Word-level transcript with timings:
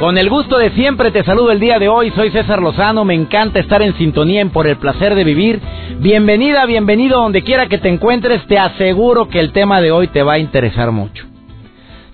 Con 0.00 0.16
el 0.16 0.30
gusto 0.30 0.58
de 0.58 0.70
siempre 0.70 1.10
te 1.10 1.24
saludo 1.24 1.50
el 1.50 1.58
día 1.58 1.80
de 1.80 1.88
hoy, 1.88 2.12
soy 2.12 2.30
César 2.30 2.62
Lozano, 2.62 3.04
me 3.04 3.14
encanta 3.14 3.58
estar 3.58 3.82
en 3.82 3.96
sintonía 3.98 4.40
en 4.40 4.50
Por 4.50 4.68
el 4.68 4.76
placer 4.76 5.16
de 5.16 5.24
vivir. 5.24 5.60
Bienvenida, 5.98 6.66
bienvenido 6.66 7.20
donde 7.20 7.42
quiera 7.42 7.66
que 7.66 7.78
te 7.78 7.88
encuentres, 7.88 8.46
te 8.46 8.60
aseguro 8.60 9.28
que 9.28 9.40
el 9.40 9.50
tema 9.50 9.80
de 9.80 9.90
hoy 9.90 10.06
te 10.06 10.22
va 10.22 10.34
a 10.34 10.38
interesar 10.38 10.92
mucho. 10.92 11.24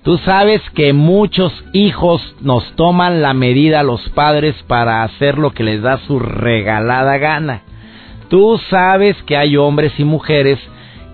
Tú 0.02 0.16
sabes 0.16 0.62
que 0.74 0.94
muchos 0.94 1.52
hijos 1.74 2.22
nos 2.40 2.64
toman 2.74 3.20
la 3.20 3.34
medida 3.34 3.80
a 3.80 3.84
los 3.84 4.08
padres 4.10 4.54
para 4.66 5.02
hacer 5.02 5.36
lo 5.36 5.50
que 5.50 5.64
les 5.64 5.82
da 5.82 5.98
su 6.06 6.18
regalada 6.18 7.18
gana. 7.18 7.64
Tú 8.30 8.58
sabes 8.70 9.14
que 9.24 9.36
hay 9.36 9.58
hombres 9.58 9.92
y 9.98 10.04
mujeres 10.04 10.58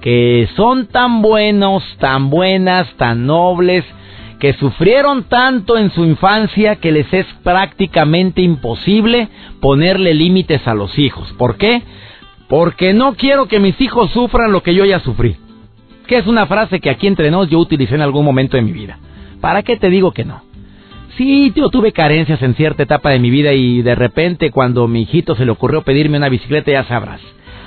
que 0.03 0.49
son 0.55 0.87
tan 0.87 1.21
buenos, 1.21 1.83
tan 1.99 2.31
buenas, 2.31 2.89
tan 2.95 3.27
nobles, 3.27 3.85
que 4.41 4.55
sufrieron 4.55 5.25
tanto 5.25 5.77
en 5.77 5.91
su 5.93 6.03
infancia 6.05 6.77
que 6.77 6.91
les 6.91 7.13
es 7.13 7.27
prácticamente 7.45 8.41
imposible 8.41 9.29
ponerle 9.61 10.15
límites 10.15 10.67
a 10.67 10.75
los 10.75 10.99
hijos. 10.99 11.31
¿Por 11.35 11.57
qué? 11.57 11.83
Porque 12.49 12.95
no 12.95 13.15
quiero 13.15 13.47
que 13.47 13.61
mis 13.61 13.79
hijos 13.81 14.11
sufran 14.13 14.51
lo 14.51 14.63
que 14.63 14.75
yo 14.75 14.87
ya 14.87 14.99
sufrí. 15.01 15.37
Que 16.07 16.17
es 16.17 16.27
una 16.27 16.47
frase 16.47 16.81
que 16.81 16.89
aquí 16.89 17.07
entre 17.07 17.31
nos 17.31 17.51
yo 17.51 17.59
utilicé 17.59 17.95
en 17.95 18.01
algún 18.01 18.25
momento 18.25 18.57
de 18.57 18.63
mi 18.63 18.73
vida. 18.73 18.99
¿Para 19.43 19.63
qué 19.63 19.77
te 19.77 19.91
digo 19.91 20.13
que 20.13 20.25
no? 20.25 20.43
Sí, 21.19 21.53
yo 21.55 21.69
tuve 21.69 21.93
carencias 21.93 22.41
en 22.41 22.55
cierta 22.55 22.83
etapa 22.83 23.11
de 23.11 23.19
mi 23.19 23.29
vida 23.29 23.53
y 23.53 23.83
de 23.83 23.95
repente 23.95 24.51
cuando 24.51 24.89
mi 24.89 25.03
hijito 25.03 25.37
se 25.37 25.45
le 25.45 25.51
ocurrió 25.51 25.83
pedirme 25.83 26.17
una 26.17 26.31
bicicleta 26.31 26.73
ya 26.73 26.85
sabrás. 26.85 27.21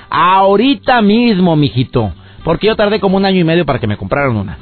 Ahorita 0.10 1.04
mismo, 1.04 1.56
mijito, 1.56 2.14
porque 2.44 2.68
yo 2.68 2.76
tardé 2.76 3.00
como 3.00 3.18
un 3.18 3.26
año 3.26 3.40
y 3.40 3.44
medio 3.44 3.64
para 3.64 3.80
que 3.80 3.88
me 3.88 3.98
compraran 3.98 4.36
una. 4.36 4.58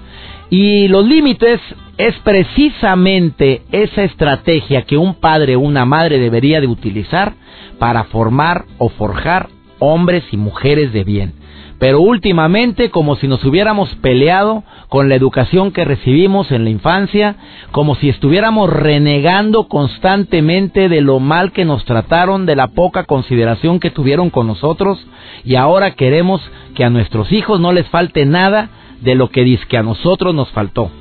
Y 0.53 0.89
los 0.89 1.05
límites 1.05 1.61
es 1.97 2.13
precisamente 2.25 3.61
esa 3.71 4.03
estrategia 4.03 4.81
que 4.81 4.97
un 4.97 5.15
padre 5.15 5.55
o 5.55 5.61
una 5.61 5.85
madre 5.85 6.19
debería 6.19 6.59
de 6.59 6.67
utilizar 6.67 7.35
para 7.79 8.03
formar 8.03 8.65
o 8.77 8.89
forjar 8.89 9.47
hombres 9.79 10.25
y 10.33 10.35
mujeres 10.35 10.91
de 10.91 11.05
bien. 11.05 11.33
Pero 11.79 12.01
últimamente 12.01 12.91
como 12.91 13.15
si 13.15 13.29
nos 13.29 13.45
hubiéramos 13.45 13.95
peleado 14.01 14.65
con 14.89 15.07
la 15.07 15.15
educación 15.15 15.71
que 15.71 15.85
recibimos 15.85 16.51
en 16.51 16.65
la 16.65 16.69
infancia, 16.69 17.37
como 17.71 17.95
si 17.95 18.09
estuviéramos 18.09 18.69
renegando 18.69 19.69
constantemente 19.69 20.89
de 20.89 20.99
lo 20.99 21.19
mal 21.19 21.53
que 21.53 21.63
nos 21.63 21.85
trataron, 21.85 22.45
de 22.45 22.57
la 22.57 22.67
poca 22.67 23.05
consideración 23.05 23.79
que 23.79 23.89
tuvieron 23.89 24.29
con 24.29 24.47
nosotros, 24.47 24.99
y 25.45 25.55
ahora 25.55 25.95
queremos 25.95 26.41
que 26.75 26.83
a 26.83 26.89
nuestros 26.89 27.31
hijos 27.31 27.61
no 27.61 27.71
les 27.71 27.87
falte 27.87 28.25
nada 28.25 28.69
de 29.01 29.15
lo 29.15 29.29
que 29.29 29.43
dice 29.43 29.65
que 29.67 29.77
a 29.77 29.83
nosotros 29.83 30.33
nos 30.33 30.49
faltó. 30.51 30.91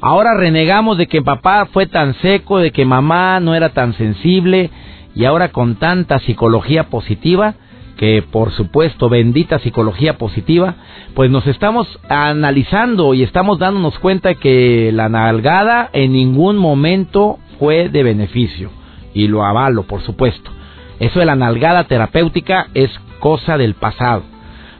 Ahora 0.00 0.34
renegamos 0.34 0.96
de 0.96 1.08
que 1.08 1.22
papá 1.22 1.66
fue 1.66 1.86
tan 1.86 2.14
seco, 2.14 2.58
de 2.58 2.70
que 2.70 2.84
mamá 2.84 3.40
no 3.40 3.54
era 3.54 3.70
tan 3.70 3.94
sensible 3.94 4.70
y 5.14 5.24
ahora 5.24 5.50
con 5.50 5.76
tanta 5.76 6.20
psicología 6.20 6.84
positiva, 6.84 7.54
que 7.96 8.22
por 8.22 8.52
supuesto 8.52 9.08
bendita 9.08 9.58
psicología 9.58 10.16
positiva, 10.16 10.76
pues 11.14 11.30
nos 11.32 11.46
estamos 11.48 11.88
analizando 12.08 13.12
y 13.12 13.24
estamos 13.24 13.58
dándonos 13.58 13.98
cuenta 13.98 14.34
que 14.34 14.92
la 14.92 15.08
nalgada 15.08 15.90
en 15.92 16.12
ningún 16.12 16.56
momento 16.58 17.38
fue 17.58 17.88
de 17.88 18.04
beneficio 18.04 18.70
y 19.14 19.26
lo 19.26 19.44
avalo 19.44 19.82
por 19.82 20.02
supuesto. 20.02 20.52
Eso 21.00 21.18
de 21.18 21.26
la 21.26 21.34
nalgada 21.34 21.84
terapéutica 21.84 22.68
es 22.74 22.90
cosa 23.18 23.58
del 23.58 23.74
pasado. 23.74 24.22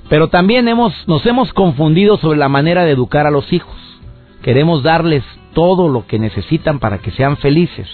Pero 0.09 0.29
también 0.29 0.69
hemos, 0.69 0.95
nos 1.07 1.25
hemos 1.27 1.53
confundido 1.53 2.17
sobre 2.17 2.39
la 2.39 2.49
manera 2.49 2.85
de 2.85 2.93
educar 2.93 3.27
a 3.27 3.31
los 3.31 3.53
hijos. 3.53 3.77
Queremos 4.43 4.83
darles 4.83 5.23
todo 5.53 5.89
lo 5.89 6.07
que 6.07 6.19
necesitan 6.19 6.79
para 6.79 6.99
que 6.99 7.11
sean 7.11 7.37
felices, 7.37 7.89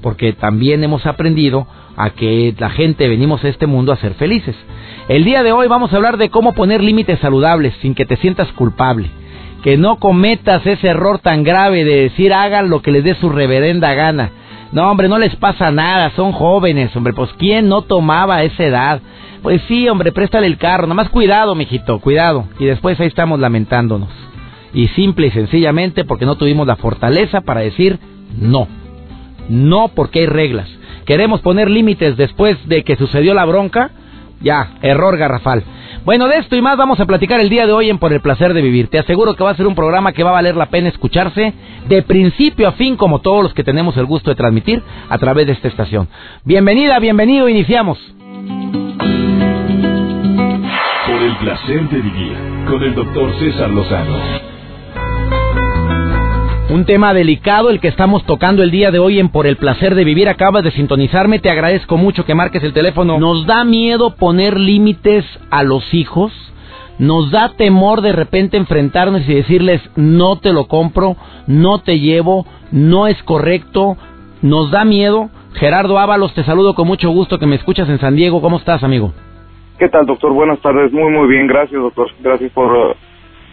porque 0.00 0.32
también 0.32 0.82
hemos 0.82 1.04
aprendido 1.06 1.66
a 1.96 2.10
que 2.10 2.54
la 2.58 2.70
gente 2.70 3.08
venimos 3.08 3.44
a 3.44 3.48
este 3.48 3.66
mundo 3.66 3.92
a 3.92 3.96
ser 3.96 4.14
felices. 4.14 4.56
El 5.08 5.24
día 5.24 5.42
de 5.42 5.52
hoy 5.52 5.68
vamos 5.68 5.92
a 5.92 5.96
hablar 5.96 6.16
de 6.16 6.30
cómo 6.30 6.54
poner 6.54 6.82
límites 6.82 7.18
saludables 7.18 7.74
sin 7.82 7.94
que 7.94 8.06
te 8.06 8.16
sientas 8.16 8.50
culpable. 8.52 9.10
Que 9.62 9.76
no 9.76 9.96
cometas 9.96 10.64
ese 10.64 10.88
error 10.88 11.18
tan 11.18 11.42
grave 11.42 11.84
de 11.84 12.02
decir 12.02 12.32
hagan 12.32 12.70
lo 12.70 12.80
que 12.80 12.92
les 12.92 13.02
dé 13.02 13.14
su 13.16 13.28
reverenda 13.28 13.92
gana. 13.94 14.30
No, 14.72 14.90
hombre, 14.90 15.08
no 15.08 15.18
les 15.18 15.34
pasa 15.36 15.70
nada, 15.70 16.10
son 16.14 16.32
jóvenes, 16.32 16.94
hombre, 16.94 17.14
pues 17.14 17.30
¿quién 17.38 17.68
no 17.68 17.82
tomaba 17.82 18.42
esa 18.42 18.64
edad? 18.64 19.00
Pues 19.42 19.62
sí, 19.68 19.88
hombre, 19.88 20.12
préstale 20.12 20.46
el 20.46 20.58
carro, 20.58 20.84
nada 20.84 20.94
más 20.94 21.08
cuidado, 21.08 21.54
mijito, 21.54 22.00
cuidado. 22.00 22.44
Y 22.58 22.66
después 22.66 22.98
ahí 23.00 23.06
estamos 23.06 23.40
lamentándonos. 23.40 24.10
Y 24.74 24.88
simple 24.88 25.28
y 25.28 25.30
sencillamente 25.30 26.04
porque 26.04 26.26
no 26.26 26.36
tuvimos 26.36 26.66
la 26.66 26.76
fortaleza 26.76 27.40
para 27.40 27.60
decir 27.60 27.98
no. 28.38 28.68
No 29.48 29.88
porque 29.88 30.20
hay 30.20 30.26
reglas. 30.26 30.68
Queremos 31.06 31.40
poner 31.40 31.70
límites 31.70 32.16
después 32.18 32.58
de 32.68 32.84
que 32.84 32.96
sucedió 32.96 33.32
la 33.32 33.46
bronca. 33.46 33.92
Ya, 34.40 34.74
error 34.82 35.16
garrafal. 35.16 35.64
Bueno, 36.04 36.28
de 36.28 36.36
esto 36.36 36.56
y 36.56 36.62
más 36.62 36.76
vamos 36.76 37.00
a 37.00 37.06
platicar 37.06 37.40
el 37.40 37.48
día 37.48 37.66
de 37.66 37.72
hoy 37.72 37.90
en 37.90 37.98
Por 37.98 38.12
el 38.12 38.20
Placer 38.20 38.54
de 38.54 38.62
Vivir. 38.62 38.88
Te 38.88 38.98
aseguro 38.98 39.34
que 39.34 39.44
va 39.44 39.50
a 39.50 39.56
ser 39.56 39.66
un 39.66 39.74
programa 39.74 40.12
que 40.12 40.22
va 40.22 40.30
a 40.30 40.34
valer 40.34 40.56
la 40.56 40.66
pena 40.66 40.88
escucharse 40.88 41.52
de 41.88 42.02
principio 42.02 42.68
a 42.68 42.72
fin, 42.72 42.96
como 42.96 43.18
todos 43.18 43.42
los 43.42 43.52
que 43.52 43.64
tenemos 43.64 43.96
el 43.96 44.06
gusto 44.06 44.30
de 44.30 44.36
transmitir 44.36 44.82
a 45.08 45.18
través 45.18 45.46
de 45.46 45.52
esta 45.52 45.68
estación. 45.68 46.08
Bienvenida, 46.44 46.98
bienvenido, 46.98 47.48
iniciamos. 47.48 47.98
Por 51.06 51.22
el 51.22 51.36
placer 51.40 51.88
de 51.88 52.00
vivir 52.00 52.36
con 52.68 52.82
el 52.82 52.94
doctor 52.94 53.34
César 53.38 53.70
Lozano. 53.70 54.47
Un 56.70 56.84
tema 56.84 57.14
delicado 57.14 57.70
el 57.70 57.80
que 57.80 57.88
estamos 57.88 58.26
tocando 58.26 58.62
el 58.62 58.70
día 58.70 58.90
de 58.90 58.98
hoy 58.98 59.18
en 59.18 59.30
Por 59.30 59.46
el 59.46 59.56
placer 59.56 59.94
de 59.94 60.04
vivir. 60.04 60.28
Acabas 60.28 60.62
de 60.62 60.70
sintonizarme, 60.70 61.38
te 61.38 61.48
agradezco 61.48 61.96
mucho 61.96 62.26
que 62.26 62.34
marques 62.34 62.62
el 62.62 62.74
teléfono. 62.74 63.18
Nos 63.18 63.46
da 63.46 63.64
miedo 63.64 64.14
poner 64.16 64.60
límites 64.60 65.24
a 65.50 65.62
los 65.62 65.94
hijos. 65.94 66.30
Nos 66.98 67.30
da 67.30 67.54
temor 67.56 68.02
de 68.02 68.12
repente 68.12 68.58
enfrentarnos 68.58 69.26
y 69.26 69.32
decirles 69.32 69.80
no 69.96 70.36
te 70.40 70.52
lo 70.52 70.66
compro, 70.66 71.16
no 71.46 71.78
te 71.78 72.00
llevo, 72.00 72.44
no 72.70 73.06
es 73.06 73.22
correcto. 73.22 73.96
Nos 74.42 74.70
da 74.70 74.84
miedo. 74.84 75.30
Gerardo 75.54 75.98
Ábalos, 75.98 76.34
te 76.34 76.44
saludo 76.44 76.74
con 76.74 76.86
mucho 76.86 77.08
gusto 77.08 77.38
que 77.38 77.46
me 77.46 77.56
escuchas 77.56 77.88
en 77.88 77.98
San 77.98 78.14
Diego. 78.14 78.42
¿Cómo 78.42 78.58
estás, 78.58 78.84
amigo? 78.84 79.14
¿Qué 79.78 79.88
tal, 79.88 80.04
doctor? 80.04 80.34
Buenas 80.34 80.60
tardes. 80.60 80.92
Muy, 80.92 81.10
muy 81.10 81.28
bien. 81.28 81.46
Gracias, 81.46 81.80
doctor. 81.80 82.10
Gracias 82.20 82.52
por, 82.52 82.94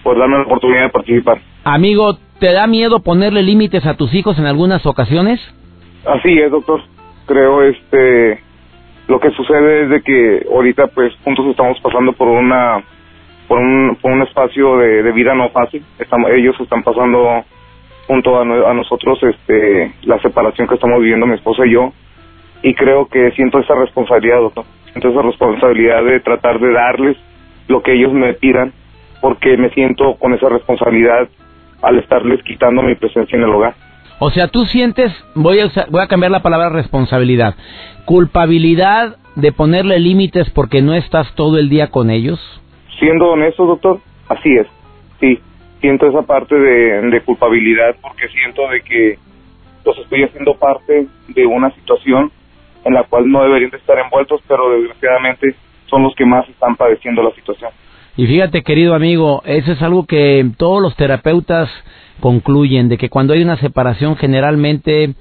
por 0.04 0.20
darme 0.20 0.36
la 0.36 0.44
oportunidad 0.44 0.84
de 0.84 0.90
participar. 0.90 1.55
Amigo, 1.66 2.18
¿te 2.40 2.54
da 2.54 2.68
miedo 2.68 3.02
ponerle 3.02 3.42
límites 3.42 3.86
a 3.88 3.96
tus 3.96 4.14
hijos 4.14 4.38
en 4.38 4.46
algunas 4.46 4.86
ocasiones? 4.86 5.42
Así 6.06 6.38
es, 6.38 6.52
doctor. 6.52 6.80
Creo 7.26 7.64
este 7.64 8.40
lo 9.08 9.20
que 9.20 9.32
sucede 9.32 9.84
es 9.84 9.90
de 9.90 10.02
que 10.02 10.46
ahorita 10.52 10.88
pues 10.88 11.14
juntos 11.24 11.48
estamos 11.48 11.80
pasando 11.82 12.14
por 12.14 12.28
una 12.28 12.84
por 13.48 13.60
un, 13.60 13.98
por 14.02 14.12
un 14.12 14.22
espacio 14.22 14.78
de, 14.78 15.12
vida 15.12 15.34
no 15.34 15.50
fácil. 15.50 15.84
Estamos, 15.98 16.30
ellos 16.32 16.56
están 16.60 16.84
pasando 16.84 17.44
junto 18.08 18.38
a, 18.38 18.42
a 18.42 18.74
nosotros 18.74 19.18
este 19.24 19.92
la 20.04 20.20
separación 20.20 20.68
que 20.68 20.76
estamos 20.76 21.02
viviendo 21.02 21.26
mi 21.26 21.34
esposa 21.34 21.66
y 21.66 21.72
yo 21.72 21.92
y 22.62 22.76
creo 22.76 23.08
que 23.08 23.32
siento 23.32 23.60
esa 23.60 23.74
responsabilidad, 23.76 24.40
doctor 24.40 24.66
entonces 24.96 25.20
esa 25.20 25.28
responsabilidad 25.28 26.04
de 26.04 26.20
tratar 26.22 26.60
de 26.60 26.72
darles 26.72 27.18
lo 27.68 27.82
que 27.82 27.94
ellos 27.94 28.14
me 28.14 28.34
pidan, 28.34 28.72
porque 29.20 29.58
me 29.58 29.70
siento 29.72 30.16
con 30.16 30.34
esa 30.34 30.48
responsabilidad 30.48 31.28
al 31.86 32.00
estarles 32.00 32.42
quitando 32.44 32.82
mi 32.82 32.96
presencia 32.96 33.38
en 33.38 33.44
el 33.44 33.50
hogar. 33.50 33.76
O 34.20 34.32
sea, 34.32 34.48
tú 34.48 34.66
sientes, 34.66 35.12
voy 35.36 35.60
a, 35.60 35.70
voy 35.90 36.02
a 36.02 36.08
cambiar 36.08 36.32
la 36.32 36.42
palabra 36.42 36.70
responsabilidad, 36.70 37.56
culpabilidad 38.06 39.18
de 39.36 39.52
ponerle 39.52 40.00
límites 40.00 40.50
porque 40.50 40.82
no 40.82 40.96
estás 40.96 41.34
todo 41.36 41.60
el 41.60 41.70
día 41.70 41.92
con 41.92 42.10
ellos. 42.10 42.40
Siendo 43.00 43.30
honesto, 43.30 43.66
doctor, 43.66 44.00
así 44.30 44.50
es. 44.56 44.68
Sí, 45.20 45.40
siento 45.82 46.08
esa 46.08 46.24
parte 46.24 46.56
de, 46.56 47.02
de 47.02 47.22
culpabilidad 47.22 47.96
porque 48.02 48.28
siento 48.30 48.68
de 48.70 48.82
que 48.82 49.20
los 49.86 49.98
estoy 50.00 50.24
haciendo 50.24 50.56
parte 50.56 51.08
de 51.28 51.46
una 51.46 51.70
situación 51.72 52.32
en 52.86 52.94
la 52.94 53.04
cual 53.04 53.30
no 53.30 53.44
deberían 53.44 53.72
de 53.72 53.78
estar 53.78 53.98
envueltos, 54.00 54.42
pero 54.48 54.72
desgraciadamente 54.72 55.56
son 55.88 56.04
los 56.04 56.16
que 56.16 56.26
más 56.26 56.48
están 56.50 56.76
padeciendo 56.76 57.22
la 57.22 57.32
situación. 57.32 57.72
Y 58.18 58.28
fíjate, 58.28 58.64
querido 58.64 58.96
amigo, 58.96 59.42
eso 59.46 59.72
es 59.72 59.82
algo 59.82 60.06
que 60.06 60.46
todos 60.58 60.82
los 60.82 60.96
terapeutas 60.96 61.70
concluyen 62.20 62.88
de 62.88 62.98
que 62.98 63.10
cuando 63.10 63.34
hay 63.34 63.42
una 63.44 63.58
separación 63.58 64.16
generalmente 64.16 65.16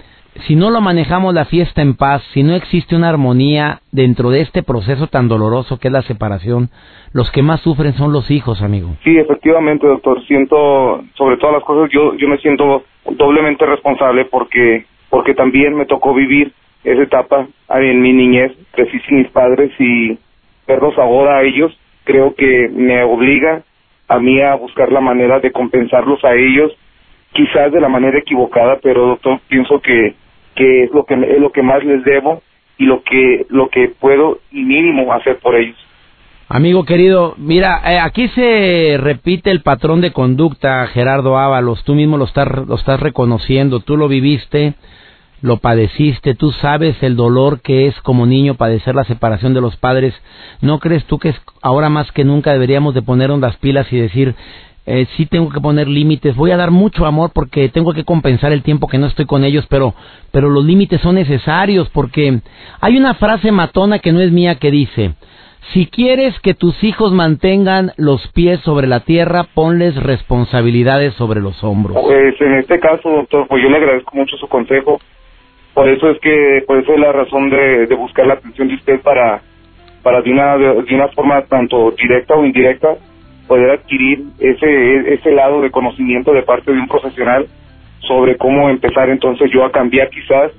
si 0.46 0.56
no 0.56 0.70
lo 0.70 0.81
manejamos 0.81 1.32
la 1.32 1.44
fiesta 1.44 1.81
en 1.81 1.96
paz, 1.96 2.23
si 2.32 2.43
no 2.43 2.55
existe 2.55 2.96
una 2.96 3.08
armonía 3.08 3.81
dentro 3.93 4.31
de 4.31 4.41
este 4.41 4.62
proceso 4.62 5.06
tan 5.06 5.29
doloroso 5.29 5.79
que 5.79 5.88
es 5.88 5.93
la 5.93 6.02
separación, 6.02 6.70
los 7.12 7.31
que 7.31 7.43
más 7.43 7.61
sufren 7.61 7.94
son 7.94 8.12
los 8.12 8.31
hijos, 8.31 8.61
amigo. 8.62 8.96
Sí, 9.05 9.17
efectivamente, 9.17 9.87
doctor. 9.87 10.25
Siento, 10.26 11.05
sobre 11.14 11.37
todas 11.37 11.55
las 11.55 11.64
cosas, 11.64 11.91
yo, 11.93 12.14
yo 12.17 12.29
me 12.29 12.38
siento 12.38 12.82
doblemente 13.11 13.64
responsable 13.64 14.25
porque, 14.25 14.87
porque 15.08 15.35
también 15.35 15.76
me 15.76 15.87
tocó 15.87 16.12
vivir 16.14 16.52
esa 16.82 17.02
etapa 17.02 17.46
en 17.69 18.02
mi 18.02 18.12
niñez. 18.12 18.52
Crecí 18.73 18.99
sin 19.06 19.19
mis 19.19 19.29
padres 19.29 19.70
y 19.79 20.19
verlos 20.67 20.99
ahora 20.99 21.38
a 21.38 21.43
ellos, 21.43 21.73
creo 22.05 22.35
que 22.35 22.69
me 22.69 23.03
obliga 23.03 23.62
a 24.09 24.19
mí 24.19 24.41
a 24.41 24.55
buscar 24.55 24.93
la 24.93 25.01
manera 25.01 25.41
de 25.41 25.51
compensarlos 25.51 26.25
a 26.25 26.35
ellos, 26.35 26.73
quizás 27.33 27.73
de 27.73 27.81
la 27.81 27.89
manera 27.89 28.19
equivocada, 28.19 28.79
pero 28.83 29.06
doctor, 29.06 29.41
pienso 29.49 29.81
que 29.81 30.15
que 30.55 30.85
es 30.85 30.91
lo 30.93 31.05
que 31.05 31.15
es 31.15 31.41
lo 31.41 31.51
que 31.51 31.62
más 31.62 31.85
les 31.85 32.05
debo 32.05 32.43
y 32.79 32.85
lo 32.85 33.03
que 33.03 33.47
lo 33.49 33.69
que 33.69 33.89
puedo 33.89 34.39
y 34.51 34.62
mínimo 34.62 35.12
hacer 35.12 35.39
por 35.39 35.56
ellos. 35.56 35.77
Amigo 36.49 36.85
querido, 36.85 37.35
mira, 37.39 37.81
eh, 37.87 37.99
aquí 37.99 38.29
se 38.29 38.97
repite 39.01 39.51
el 39.51 39.62
patrón 39.62 40.03
de 40.03 40.12
conducta, 40.12 40.87
Gerardo 40.89 41.39
Ábalos, 41.39 41.83
tú 41.85 41.95
mismo 41.95 42.19
lo 42.19 42.27
estás, 42.27 42.47
lo 42.69 42.75
estás 42.75 43.01
reconociendo, 43.01 43.81
tú 43.81 43.97
lo 43.97 44.09
viviste, 44.09 44.75
lo 45.44 45.58
padeciste, 45.58 46.35
tú 46.35 46.52
sabes 46.52 46.96
el 47.02 47.17
dolor 47.17 47.61
que 47.61 47.87
es 47.87 48.00
como 48.00 48.25
niño 48.25 48.55
padecer 48.55 48.94
la 48.94 49.05
separación 49.05 49.52
de 49.52 49.61
los 49.61 49.76
padres. 49.76 50.14
¿No 50.62 50.79
crees 50.79 51.05
tú 51.05 51.19
que 51.19 51.29
es 51.29 51.37
ahora 51.61 51.91
más 51.91 52.11
que 52.12 52.25
nunca 52.25 52.55
deberíamos 52.55 52.94
de 52.94 53.02
ponernos 53.02 53.41
las 53.41 53.55
pilas 53.58 53.93
y 53.93 53.99
decir, 53.99 54.35
eh, 54.87 55.06
sí 55.19 55.26
tengo 55.26 55.50
que 55.50 55.61
poner 55.61 55.87
límites, 55.87 56.35
voy 56.35 56.50
a 56.52 56.56
dar 56.56 56.70
mucho 56.70 57.05
amor 57.05 57.31
porque 57.35 57.69
tengo 57.69 57.93
que 57.93 58.05
compensar 58.05 58.52
el 58.52 58.62
tiempo 58.62 58.88
que 58.88 58.96
no 58.96 59.05
estoy 59.05 59.26
con 59.26 59.44
ellos, 59.44 59.67
pero, 59.69 59.93
pero 60.32 60.49
los 60.49 60.64
límites 60.64 61.02
son 61.02 61.17
necesarios 61.17 61.91
porque 61.91 62.41
hay 62.81 62.96
una 62.96 63.12
frase 63.12 63.52
matona 63.52 63.99
que 63.99 64.12
no 64.12 64.20
es 64.20 64.32
mía 64.32 64.55
que 64.55 64.70
dice, 64.70 65.12
si 65.75 65.88
quieres 65.88 66.38
que 66.41 66.55
tus 66.55 66.82
hijos 66.82 67.12
mantengan 67.12 67.93
los 67.99 68.26
pies 68.29 68.61
sobre 68.61 68.87
la 68.87 69.00
tierra, 69.00 69.44
ponles 69.55 69.94
responsabilidades 70.02 71.12
sobre 71.14 71.43
los 71.43 71.62
hombros. 71.62 71.99
Pues 72.02 72.41
en 72.41 72.55
este 72.55 72.81
caso, 72.81 73.11
doctor, 73.11 73.46
pues 73.46 73.62
yo 73.62 73.69
le 73.69 73.76
agradezco 73.76 74.17
mucho 74.17 74.38
su 74.38 74.49
consejo. 74.49 74.99
Por 75.75 75.88
eso 75.88 76.11
es 76.11 76.19
que, 76.21 76.62
por 76.67 76.79
eso 76.79 76.94
es 76.94 77.00
la 77.00 77.12
razón 77.12 77.50
de, 77.50 77.87
de 77.87 77.94
buscar 77.97 78.26
la 78.26 78.35
atención 78.35 78.69
de 78.69 78.75
usted 78.75 79.00
para, 79.00 79.43
para 80.03 80.23
de 80.23 80.31
una, 80.31 80.56
de 80.56 80.94
una 80.94 81.09
forma 81.09 81.43
tanto 81.43 81.91
directa 81.93 82.35
o 82.35 82.44
indirecta, 82.44 82.94
poder 83.49 83.71
adquirir 83.71 84.23
ese, 84.38 85.15
ese 85.15 85.32
lado 85.32 85.61
de 85.61 85.71
conocimiento 85.71 86.32
de 86.32 86.43
parte 86.43 86.73
de 86.73 86.79
un 86.79 86.88
profesional 86.88 87.47
sobre 88.00 88.37
cómo 88.37 88.71
empezar 88.71 89.09
entonces 89.11 89.50
yo 89.53 89.65
a 89.65 89.73
cambiar 89.73 90.09
quizás 90.11 90.53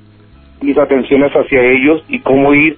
mis 0.62 0.78
atenciones 0.78 1.32
hacia 1.32 1.62
ellos 1.62 2.04
y 2.10 2.20
cómo 2.20 2.54
ir 2.54 2.78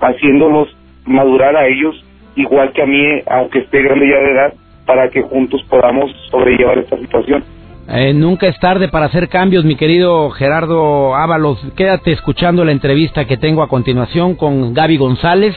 haciéndolos 0.00 0.76
madurar 1.04 1.56
a 1.56 1.66
ellos 1.66 2.02
igual 2.34 2.72
que 2.72 2.82
a 2.82 2.86
mí, 2.86 3.02
aunque 3.28 3.60
esté 3.60 3.82
grande 3.82 4.08
ya 4.08 4.18
de 4.18 4.32
edad, 4.32 4.54
para 4.84 5.08
que 5.08 5.22
juntos 5.22 5.64
podamos 5.68 6.10
sobrellevar 6.30 6.78
esta 6.78 6.96
situación. 6.98 7.42
Eh, 7.88 8.12
nunca 8.12 8.48
es 8.48 8.58
tarde 8.58 8.88
para 8.88 9.06
hacer 9.06 9.28
cambios, 9.28 9.64
mi 9.64 9.76
querido 9.76 10.30
Gerardo 10.30 11.14
Ábalos. 11.14 11.58
Quédate 11.76 12.12
escuchando 12.12 12.64
la 12.64 12.72
entrevista 12.72 13.26
que 13.26 13.36
tengo 13.36 13.62
a 13.62 13.68
continuación 13.68 14.34
con 14.34 14.74
Gaby 14.74 14.96
González 14.96 15.54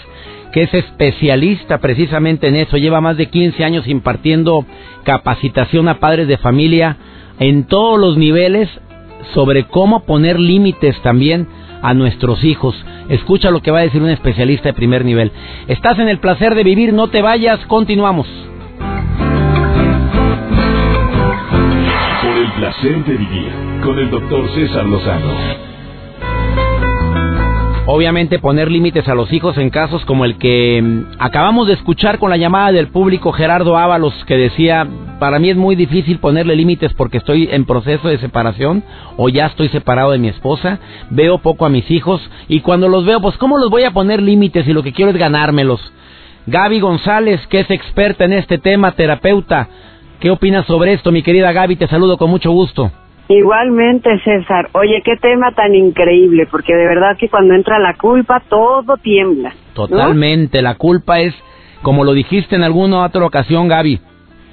que 0.51 0.63
es 0.63 0.73
especialista 0.73 1.77
precisamente 1.77 2.47
en 2.47 2.55
eso, 2.55 2.77
lleva 2.77 3.01
más 3.01 3.17
de 3.17 3.27
15 3.27 3.63
años 3.63 3.87
impartiendo 3.87 4.65
capacitación 5.03 5.87
a 5.87 5.99
padres 5.99 6.27
de 6.27 6.37
familia 6.37 6.97
en 7.39 7.65
todos 7.65 7.99
los 7.99 8.17
niveles 8.17 8.69
sobre 9.33 9.65
cómo 9.65 10.05
poner 10.05 10.39
límites 10.39 10.99
también 11.01 11.47
a 11.81 11.93
nuestros 11.93 12.43
hijos. 12.43 12.75
Escucha 13.09 13.51
lo 13.51 13.61
que 13.61 13.71
va 13.71 13.79
a 13.79 13.83
decir 13.83 14.01
un 14.01 14.09
especialista 14.09 14.69
de 14.69 14.73
primer 14.73 15.05
nivel. 15.05 15.31
Estás 15.67 15.99
en 15.99 16.09
el 16.09 16.19
placer 16.19 16.55
de 16.55 16.63
vivir, 16.63 16.93
no 16.93 17.07
te 17.09 17.21
vayas, 17.21 17.59
continuamos. 17.67 18.27
Placer 22.59 23.05
de 23.05 23.15
vivir 23.15 23.53
con 23.81 23.97
el 23.97 24.09
doctor 24.11 24.53
César 24.53 24.85
Lozano. 24.85 25.33
Obviamente 27.85 28.37
poner 28.37 28.69
límites 28.69 29.07
a 29.07 29.15
los 29.15 29.31
hijos 29.31 29.57
en 29.57 29.69
casos 29.69 30.03
como 30.03 30.25
el 30.25 30.37
que 30.37 30.81
mm, 30.83 31.15
acabamos 31.19 31.67
de 31.67 31.75
escuchar 31.75 32.19
con 32.19 32.29
la 32.29 32.35
llamada 32.35 32.73
del 32.73 32.89
público 32.89 33.31
Gerardo 33.31 33.77
Ábalos 33.77 34.13
que 34.25 34.35
decía, 34.35 34.85
para 35.19 35.39
mí 35.39 35.49
es 35.49 35.55
muy 35.55 35.77
difícil 35.77 36.19
ponerle 36.19 36.57
límites 36.57 36.93
porque 36.95 37.19
estoy 37.19 37.47
en 37.49 37.63
proceso 37.63 38.09
de 38.09 38.17
separación 38.17 38.83
o 39.15 39.29
ya 39.29 39.45
estoy 39.45 39.69
separado 39.69 40.11
de 40.11 40.19
mi 40.19 40.27
esposa, 40.27 40.79
veo 41.11 41.37
poco 41.37 41.65
a 41.65 41.69
mis 41.69 41.89
hijos 41.89 42.21
y 42.49 42.59
cuando 42.59 42.89
los 42.89 43.05
veo, 43.05 43.21
pues 43.21 43.37
¿cómo 43.37 43.57
los 43.57 43.69
voy 43.69 43.85
a 43.85 43.91
poner 43.91 44.21
límites 44.21 44.65
si 44.65 44.73
lo 44.73 44.83
que 44.83 44.91
quiero 44.91 45.11
es 45.11 45.17
ganármelos? 45.17 45.79
Gaby 46.45 46.81
González, 46.81 47.39
que 47.47 47.61
es 47.61 47.71
experta 47.71 48.25
en 48.25 48.33
este 48.33 48.57
tema, 48.57 48.91
terapeuta, 48.91 49.69
¿qué 50.19 50.29
opinas 50.31 50.65
sobre 50.65 50.93
esto, 50.93 51.11
mi 51.11 51.23
querida 51.23 51.51
Gaby? 51.51 51.75
Te 51.75 51.87
saludo 51.87 52.17
con 52.17 52.29
mucho 52.29 52.51
gusto. 52.51 52.91
Igualmente, 53.27 54.09
César. 54.23 54.69
Oye, 54.73 55.01
qué 55.05 55.15
tema 55.17 55.51
tan 55.51 55.75
increíble, 55.75 56.47
porque 56.49 56.73
de 56.75 56.87
verdad 56.87 57.15
que 57.17 57.29
cuando 57.29 57.53
entra 57.53 57.77
la 57.77 57.93
culpa 57.93 58.41
todo 58.49 58.97
tiembla. 58.97 59.53
Totalmente, 59.73 60.61
la 60.61 60.75
culpa 60.75 61.19
es, 61.19 61.35
como 61.83 62.03
lo 62.03 62.13
dijiste 62.13 62.55
en 62.55 62.63
alguna 62.63 63.05
otra 63.05 63.23
ocasión, 63.25 63.67
Gaby, 63.67 63.99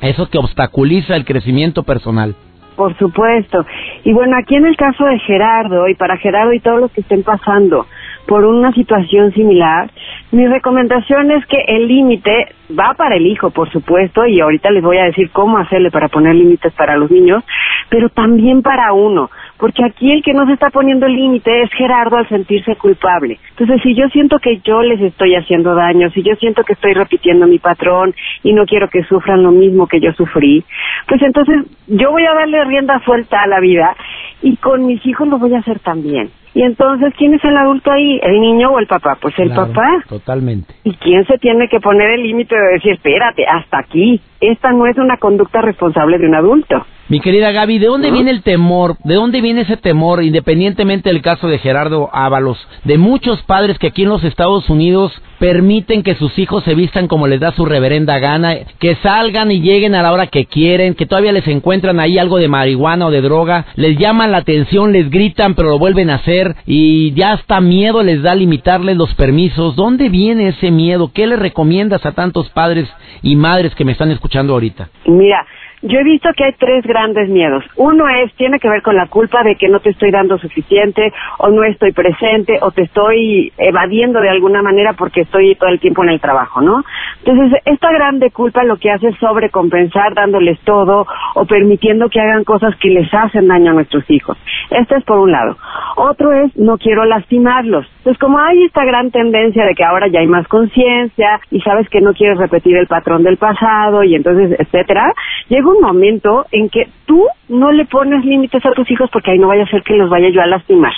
eso 0.02 0.28
que 0.28 0.38
obstaculiza 0.38 1.16
el 1.16 1.24
crecimiento 1.24 1.84
personal. 1.84 2.34
Por 2.76 2.96
supuesto. 2.98 3.64
Y 4.04 4.12
bueno, 4.12 4.36
aquí 4.36 4.54
en 4.54 4.66
el 4.66 4.76
caso 4.76 5.04
de 5.04 5.18
Gerardo, 5.20 5.88
y 5.88 5.94
para 5.94 6.18
Gerardo 6.18 6.52
y 6.52 6.60
todos 6.60 6.80
los 6.80 6.92
que 6.92 7.00
estén 7.00 7.22
pasando 7.22 7.86
por 8.26 8.44
una 8.44 8.72
situación 8.72 9.32
similar, 9.32 9.90
mi 10.32 10.46
recomendación 10.46 11.30
es 11.30 11.46
que 11.46 11.62
el 11.68 11.86
límite 11.86 12.48
va 12.78 12.94
para 12.94 13.16
el 13.16 13.26
hijo, 13.26 13.50
por 13.50 13.70
supuesto, 13.70 14.26
y 14.26 14.40
ahorita 14.40 14.70
les 14.70 14.82
voy 14.82 14.98
a 14.98 15.04
decir 15.04 15.30
cómo 15.30 15.58
hacerle 15.58 15.90
para 15.90 16.08
poner 16.08 16.34
límites 16.34 16.72
para 16.74 16.96
los 16.96 17.10
niños, 17.10 17.44
pero 17.88 18.08
también 18.08 18.62
para 18.62 18.92
uno, 18.92 19.30
porque 19.58 19.84
aquí 19.84 20.10
el 20.10 20.22
que 20.22 20.32
no 20.32 20.46
se 20.46 20.54
está 20.54 20.70
poniendo 20.70 21.06
el 21.06 21.14
límite 21.14 21.62
es 21.62 21.70
Gerardo 21.72 22.16
al 22.16 22.28
sentirse 22.28 22.74
culpable. 22.76 23.38
Entonces, 23.50 23.80
si 23.82 23.94
yo 23.94 24.08
siento 24.08 24.38
que 24.38 24.58
yo 24.58 24.82
les 24.82 25.00
estoy 25.00 25.36
haciendo 25.36 25.74
daño, 25.74 26.10
si 26.10 26.22
yo 26.22 26.34
siento 26.36 26.64
que 26.64 26.72
estoy 26.72 26.94
repitiendo 26.94 27.46
mi 27.46 27.58
patrón 27.58 28.14
y 28.42 28.52
no 28.52 28.66
quiero 28.66 28.88
que 28.88 29.04
sufran 29.04 29.44
lo 29.44 29.52
mismo 29.52 29.86
que 29.86 30.00
yo 30.00 30.12
sufrí, 30.12 30.64
pues 31.06 31.22
entonces 31.22 31.64
yo 31.86 32.10
voy 32.10 32.24
a 32.26 32.34
darle 32.34 32.64
rienda 32.64 33.00
suelta 33.04 33.42
a 33.42 33.46
la 33.46 33.60
vida 33.60 33.94
y 34.42 34.56
con 34.56 34.86
mis 34.86 35.04
hijos 35.06 35.28
lo 35.28 35.38
voy 35.38 35.54
a 35.54 35.58
hacer 35.58 35.78
también. 35.78 36.30
Y 36.56 36.62
entonces, 36.62 37.12
¿quién 37.18 37.34
es 37.34 37.44
el 37.44 37.54
adulto 37.54 37.92
ahí? 37.92 38.18
¿El 38.22 38.40
niño 38.40 38.70
o 38.70 38.78
el 38.78 38.86
papá? 38.86 39.18
Pues 39.20 39.38
el 39.38 39.50
papá. 39.50 40.02
Totalmente. 40.08 40.72
¿Y 40.84 40.94
quién 40.94 41.26
se 41.26 41.36
tiene 41.36 41.68
que 41.68 41.80
poner 41.80 42.12
el 42.12 42.22
límite 42.22 42.56
de 42.56 42.72
decir, 42.72 42.92
espérate, 42.92 43.44
hasta 43.46 43.76
aquí? 43.76 44.22
Esta 44.40 44.72
no 44.72 44.86
es 44.86 44.96
una 44.96 45.18
conducta 45.18 45.60
responsable 45.60 46.16
de 46.16 46.26
un 46.26 46.34
adulto. 46.34 46.86
Mi 47.08 47.20
querida 47.20 47.52
Gaby, 47.52 47.78
¿de 47.78 47.86
dónde 47.86 48.10
viene 48.10 48.32
el 48.32 48.42
temor? 48.42 48.96
¿De 49.04 49.14
dónde 49.14 49.40
viene 49.40 49.60
ese 49.60 49.76
temor, 49.76 50.24
independientemente 50.24 51.08
del 51.08 51.22
caso 51.22 51.46
de 51.46 51.60
Gerardo 51.60 52.10
Ábalos, 52.12 52.58
de 52.82 52.98
muchos 52.98 53.40
padres 53.42 53.78
que 53.78 53.86
aquí 53.86 54.02
en 54.02 54.08
los 54.08 54.24
Estados 54.24 54.68
Unidos 54.68 55.12
permiten 55.38 56.02
que 56.02 56.16
sus 56.16 56.36
hijos 56.36 56.64
se 56.64 56.74
vistan 56.74 57.06
como 57.06 57.28
les 57.28 57.38
da 57.38 57.52
su 57.52 57.64
reverenda 57.64 58.18
gana, 58.18 58.56
que 58.80 58.96
salgan 58.96 59.52
y 59.52 59.60
lleguen 59.60 59.94
a 59.94 60.02
la 60.02 60.12
hora 60.12 60.26
que 60.26 60.46
quieren, 60.46 60.94
que 60.94 61.06
todavía 61.06 61.30
les 61.30 61.46
encuentran 61.46 62.00
ahí 62.00 62.18
algo 62.18 62.38
de 62.38 62.48
marihuana 62.48 63.06
o 63.06 63.12
de 63.12 63.20
droga, 63.20 63.66
les 63.76 63.96
llaman 63.98 64.32
la 64.32 64.38
atención, 64.38 64.92
les 64.92 65.08
gritan, 65.08 65.54
pero 65.54 65.68
lo 65.68 65.78
vuelven 65.78 66.10
a 66.10 66.16
hacer 66.16 66.56
y 66.66 67.12
ya 67.12 67.34
hasta 67.34 67.60
miedo 67.60 68.02
les 68.02 68.22
da 68.22 68.34
limitarles 68.34 68.96
los 68.96 69.14
permisos. 69.14 69.76
¿Dónde 69.76 70.08
viene 70.08 70.48
ese 70.48 70.72
miedo? 70.72 71.12
¿Qué 71.14 71.28
le 71.28 71.36
recomiendas 71.36 72.04
a 72.04 72.12
tantos 72.12 72.50
padres 72.50 72.88
y 73.22 73.36
madres 73.36 73.76
que 73.76 73.84
me 73.84 73.92
están 73.92 74.10
escuchando 74.10 74.54
ahorita? 74.54 74.88
Mira, 75.06 75.46
yo 75.86 76.00
he 76.00 76.04
visto 76.04 76.28
que 76.36 76.44
hay 76.44 76.52
tres 76.58 76.84
grandes 76.84 77.28
miedos. 77.28 77.64
Uno 77.76 78.08
es, 78.08 78.32
tiene 78.34 78.58
que 78.58 78.68
ver 78.68 78.82
con 78.82 78.96
la 78.96 79.06
culpa 79.06 79.42
de 79.42 79.56
que 79.56 79.68
no 79.68 79.80
te 79.80 79.90
estoy 79.90 80.10
dando 80.10 80.38
suficiente, 80.38 81.12
o 81.38 81.48
no 81.48 81.64
estoy 81.64 81.92
presente, 81.92 82.58
o 82.60 82.70
te 82.70 82.82
estoy 82.82 83.52
evadiendo 83.58 84.20
de 84.20 84.30
alguna 84.30 84.62
manera 84.62 84.94
porque 84.94 85.22
estoy 85.22 85.54
todo 85.54 85.70
el 85.70 85.80
tiempo 85.80 86.02
en 86.02 86.10
el 86.10 86.20
trabajo, 86.20 86.60
¿no? 86.60 86.84
Entonces, 87.24 87.60
esta 87.64 87.90
grande 87.92 88.30
culpa 88.30 88.64
lo 88.64 88.76
que 88.76 88.90
hace 88.90 89.08
es 89.08 89.18
sobrecompensar 89.18 90.14
dándoles 90.14 90.58
todo, 90.60 91.06
o 91.34 91.46
permitiendo 91.46 92.08
que 92.08 92.20
hagan 92.20 92.44
cosas 92.44 92.74
que 92.76 92.88
les 92.90 93.12
hacen 93.12 93.48
daño 93.48 93.70
a 93.70 93.74
nuestros 93.74 94.04
hijos. 94.10 94.36
Este 94.70 94.96
es 94.96 95.04
por 95.04 95.18
un 95.18 95.32
lado. 95.32 95.56
Otro 95.96 96.32
es, 96.32 96.56
no 96.56 96.78
quiero 96.78 97.04
lastimarlos. 97.04 97.86
Entonces, 98.06 98.20
como 98.20 98.38
hay 98.38 98.62
esta 98.62 98.84
gran 98.84 99.10
tendencia 99.10 99.64
de 99.64 99.74
que 99.74 99.82
ahora 99.82 100.06
ya 100.06 100.20
hay 100.20 100.28
más 100.28 100.46
conciencia, 100.46 101.40
y 101.50 101.60
sabes 101.62 101.88
que 101.88 102.00
no 102.00 102.14
quieres 102.14 102.38
repetir 102.38 102.76
el 102.76 102.86
patrón 102.86 103.24
del 103.24 103.36
pasado, 103.36 104.04
y 104.04 104.14
entonces, 104.14 104.54
etcétera, 104.60 105.12
llega 105.48 105.68
un 105.68 105.80
momento 105.80 106.46
en 106.52 106.68
que 106.68 106.86
tú 107.04 107.26
no 107.48 107.72
le 107.72 107.84
pones 107.86 108.24
límites 108.24 108.64
a 108.64 108.70
tus 108.70 108.88
hijos 108.92 109.10
porque 109.12 109.32
ahí 109.32 109.40
no 109.40 109.48
vaya 109.48 109.64
a 109.64 109.70
ser 109.70 109.82
que 109.82 109.96
los 109.96 110.08
vaya 110.08 110.28
yo 110.28 110.40
a 110.40 110.46
lastimar. 110.46 110.92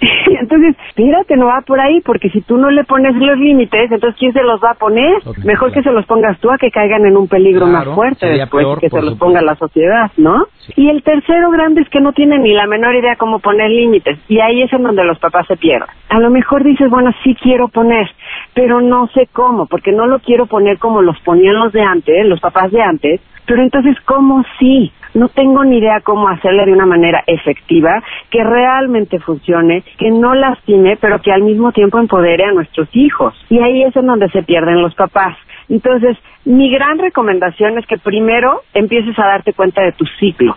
entonces, 0.40 0.76
espérate, 0.88 1.36
no 1.36 1.46
va 1.46 1.62
por 1.66 1.80
ahí, 1.80 2.00
porque 2.00 2.30
si 2.30 2.40
tú 2.42 2.56
no 2.56 2.70
le 2.70 2.84
pones 2.84 3.14
los 3.16 3.38
límites, 3.38 3.90
entonces 3.90 4.18
¿quién 4.18 4.32
se 4.32 4.42
los 4.42 4.62
va 4.62 4.72
a 4.72 4.74
poner? 4.74 5.14
Mejor 5.44 5.72
que 5.72 5.82
se 5.82 5.92
los 5.92 6.06
pongas 6.06 6.38
tú 6.40 6.50
a 6.50 6.58
que 6.58 6.70
caigan 6.70 7.06
en 7.06 7.16
un 7.16 7.28
peligro 7.28 7.66
más 7.66 7.86
fuerte 7.86 8.26
después 8.26 8.66
que 8.80 8.90
se 8.90 9.02
los 9.02 9.14
ponga 9.18 9.42
la 9.42 9.54
sociedad, 9.56 10.10
¿no? 10.16 10.46
Y 10.76 10.88
el 10.88 11.02
tercero 11.02 11.50
grande 11.50 11.82
es 11.82 11.88
que 11.88 12.00
no 12.00 12.12
tiene 12.12 12.38
ni 12.38 12.52
la 12.52 12.66
menor 12.66 12.94
idea 12.94 13.16
cómo 13.16 13.38
poner 13.38 13.70
límites, 13.70 14.18
y 14.28 14.40
ahí 14.40 14.62
es 14.62 14.72
en 14.72 14.82
donde 14.82 15.04
los 15.04 15.18
papás 15.18 15.46
se 15.46 15.56
pierden. 15.56 15.88
A 16.08 16.20
lo 16.20 16.30
mejor 16.30 16.64
dices, 16.64 16.88
bueno, 16.90 17.12
sí 17.22 17.34
quiero 17.34 17.68
poner, 17.68 18.08
pero 18.54 18.80
no 18.80 19.08
sé 19.08 19.28
cómo, 19.32 19.66
porque 19.66 19.92
no 19.92 20.06
lo 20.06 20.20
quiero 20.20 20.46
poner 20.46 20.78
como 20.78 21.02
los 21.02 21.18
ponían 21.20 21.56
los 21.56 21.72
de 21.72 21.82
antes, 21.82 22.26
los 22.26 22.40
papás 22.40 22.70
de 22.70 22.82
antes, 22.82 23.20
pero 23.46 23.62
entonces, 23.62 23.96
¿cómo 24.04 24.44
sí? 24.58 24.92
No 25.14 25.28
tengo 25.28 25.64
ni 25.64 25.78
idea 25.78 26.00
cómo 26.00 26.28
hacerle 26.28 26.66
de 26.66 26.72
una 26.72 26.86
manera 26.86 27.22
efectiva, 27.26 28.02
que 28.30 28.42
realmente 28.42 29.18
funcione, 29.20 29.82
que 29.98 30.10
no 30.10 30.34
lastime, 30.34 30.96
pero 31.00 31.20
que 31.20 31.32
al 31.32 31.42
mismo 31.42 31.72
tiempo 31.72 31.98
empodere 31.98 32.44
a 32.44 32.52
nuestros 32.52 32.88
hijos. 32.92 33.34
Y 33.48 33.58
ahí 33.60 33.82
es 33.84 33.96
en 33.96 34.06
donde 34.06 34.28
se 34.30 34.42
pierden 34.42 34.82
los 34.82 34.94
papás. 34.94 35.36
Entonces, 35.68 36.16
mi 36.44 36.70
gran 36.70 36.98
recomendación 36.98 37.78
es 37.78 37.86
que 37.86 37.96
primero 37.96 38.62
empieces 38.74 39.18
a 39.18 39.26
darte 39.26 39.52
cuenta 39.54 39.82
de 39.82 39.92
tu 39.92 40.04
ciclo. 40.18 40.56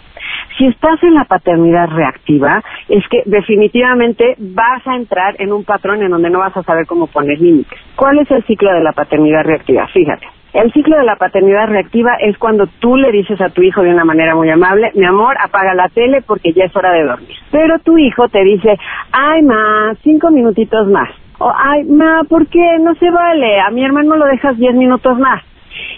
Si 0.57 0.65
estás 0.65 1.01
en 1.03 1.13
la 1.13 1.25
paternidad 1.25 1.87
reactiva, 1.89 2.63
es 2.89 3.07
que 3.09 3.21
definitivamente 3.25 4.35
vas 4.39 4.85
a 4.87 4.95
entrar 4.95 5.35
en 5.39 5.53
un 5.53 5.63
patrón 5.63 6.01
en 6.01 6.09
donde 6.09 6.29
no 6.29 6.39
vas 6.39 6.57
a 6.57 6.63
saber 6.63 6.87
cómo 6.87 7.07
poner 7.07 7.39
límites. 7.39 7.79
¿Cuál 7.95 8.19
es 8.19 8.31
el 8.31 8.43
ciclo 8.45 8.73
de 8.73 8.83
la 8.83 8.91
paternidad 8.91 9.43
reactiva? 9.43 9.87
Fíjate. 9.87 10.36
El 10.53 10.71
ciclo 10.71 10.97
de 10.97 11.03
la 11.03 11.17
paternidad 11.17 11.67
reactiva 11.67 12.15
es 12.19 12.37
cuando 12.37 12.67
tú 12.79 12.95
le 12.95 13.11
dices 13.11 13.39
a 13.41 13.49
tu 13.49 13.61
hijo 13.61 13.83
de 13.83 13.89
una 13.89 14.05
manera 14.05 14.33
muy 14.33 14.49
amable, 14.49 14.91
mi 14.95 15.05
amor, 15.05 15.35
apaga 15.39 15.73
la 15.73 15.89
tele 15.89 16.21
porque 16.21 16.53
ya 16.53 16.65
es 16.65 16.75
hora 16.75 16.91
de 16.93 17.03
dormir. 17.03 17.35
Pero 17.51 17.79
tu 17.79 17.97
hijo 17.97 18.27
te 18.29 18.43
dice, 18.43 18.77
ay, 19.11 19.41
ma, 19.43 19.93
cinco 20.03 20.31
minutitos 20.31 20.87
más. 20.87 21.09
O, 21.39 21.51
ay, 21.55 21.83
ma, 21.83 22.21
¿por 22.27 22.47
qué? 22.47 22.77
No 22.79 22.95
se 22.95 23.11
vale. 23.11 23.59
A 23.59 23.69
mi 23.69 23.83
hermano 23.83 24.15
lo 24.15 24.25
dejas 24.25 24.57
diez 24.57 24.73
minutos 24.73 25.19
más. 25.19 25.43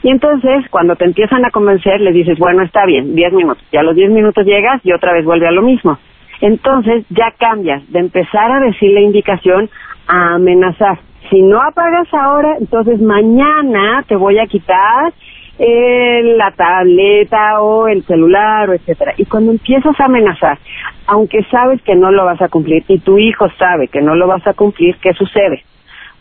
Y 0.03 0.09
entonces, 0.09 0.65
cuando 0.69 0.95
te 0.95 1.05
empiezan 1.05 1.45
a 1.45 1.51
convencer, 1.51 2.01
le 2.01 2.11
dices, 2.11 2.37
bueno, 2.37 2.63
está 2.63 2.85
bien, 2.85 3.15
diez 3.15 3.31
minutos. 3.31 3.63
Y 3.71 3.77
a 3.77 3.83
los 3.83 3.95
diez 3.95 4.09
minutos 4.09 4.45
llegas 4.45 4.81
y 4.83 4.91
otra 4.91 5.13
vez 5.13 5.23
vuelve 5.25 5.47
a 5.47 5.51
lo 5.51 5.61
mismo. 5.61 5.97
Entonces, 6.41 7.05
ya 7.09 7.31
cambias 7.37 7.89
de 7.91 7.99
empezar 7.99 8.51
a 8.51 8.59
decir 8.59 8.91
la 8.91 9.01
indicación 9.01 9.69
a 10.07 10.35
amenazar. 10.35 10.99
Si 11.29 11.41
no 11.41 11.61
apagas 11.61 12.07
ahora, 12.13 12.55
entonces 12.59 13.01
mañana 13.01 14.03
te 14.07 14.15
voy 14.15 14.39
a 14.39 14.47
quitar 14.47 15.13
eh, 15.59 16.35
la 16.37 16.51
tableta 16.51 17.61
o 17.61 17.87
el 17.87 18.03
celular 18.03 18.69
o 18.69 18.73
etcétera. 18.73 19.13
Y 19.17 19.25
cuando 19.25 19.51
empiezas 19.51 19.99
a 19.99 20.05
amenazar, 20.05 20.57
aunque 21.05 21.43
sabes 21.51 21.81
que 21.81 21.95
no 21.95 22.11
lo 22.11 22.25
vas 22.25 22.41
a 22.41 22.47
cumplir 22.47 22.83
y 22.87 22.99
tu 22.99 23.17
hijo 23.17 23.47
sabe 23.57 23.89
que 23.89 24.01
no 24.01 24.15
lo 24.15 24.27
vas 24.27 24.45
a 24.47 24.53
cumplir, 24.53 24.95
¿qué 25.01 25.13
sucede? 25.13 25.63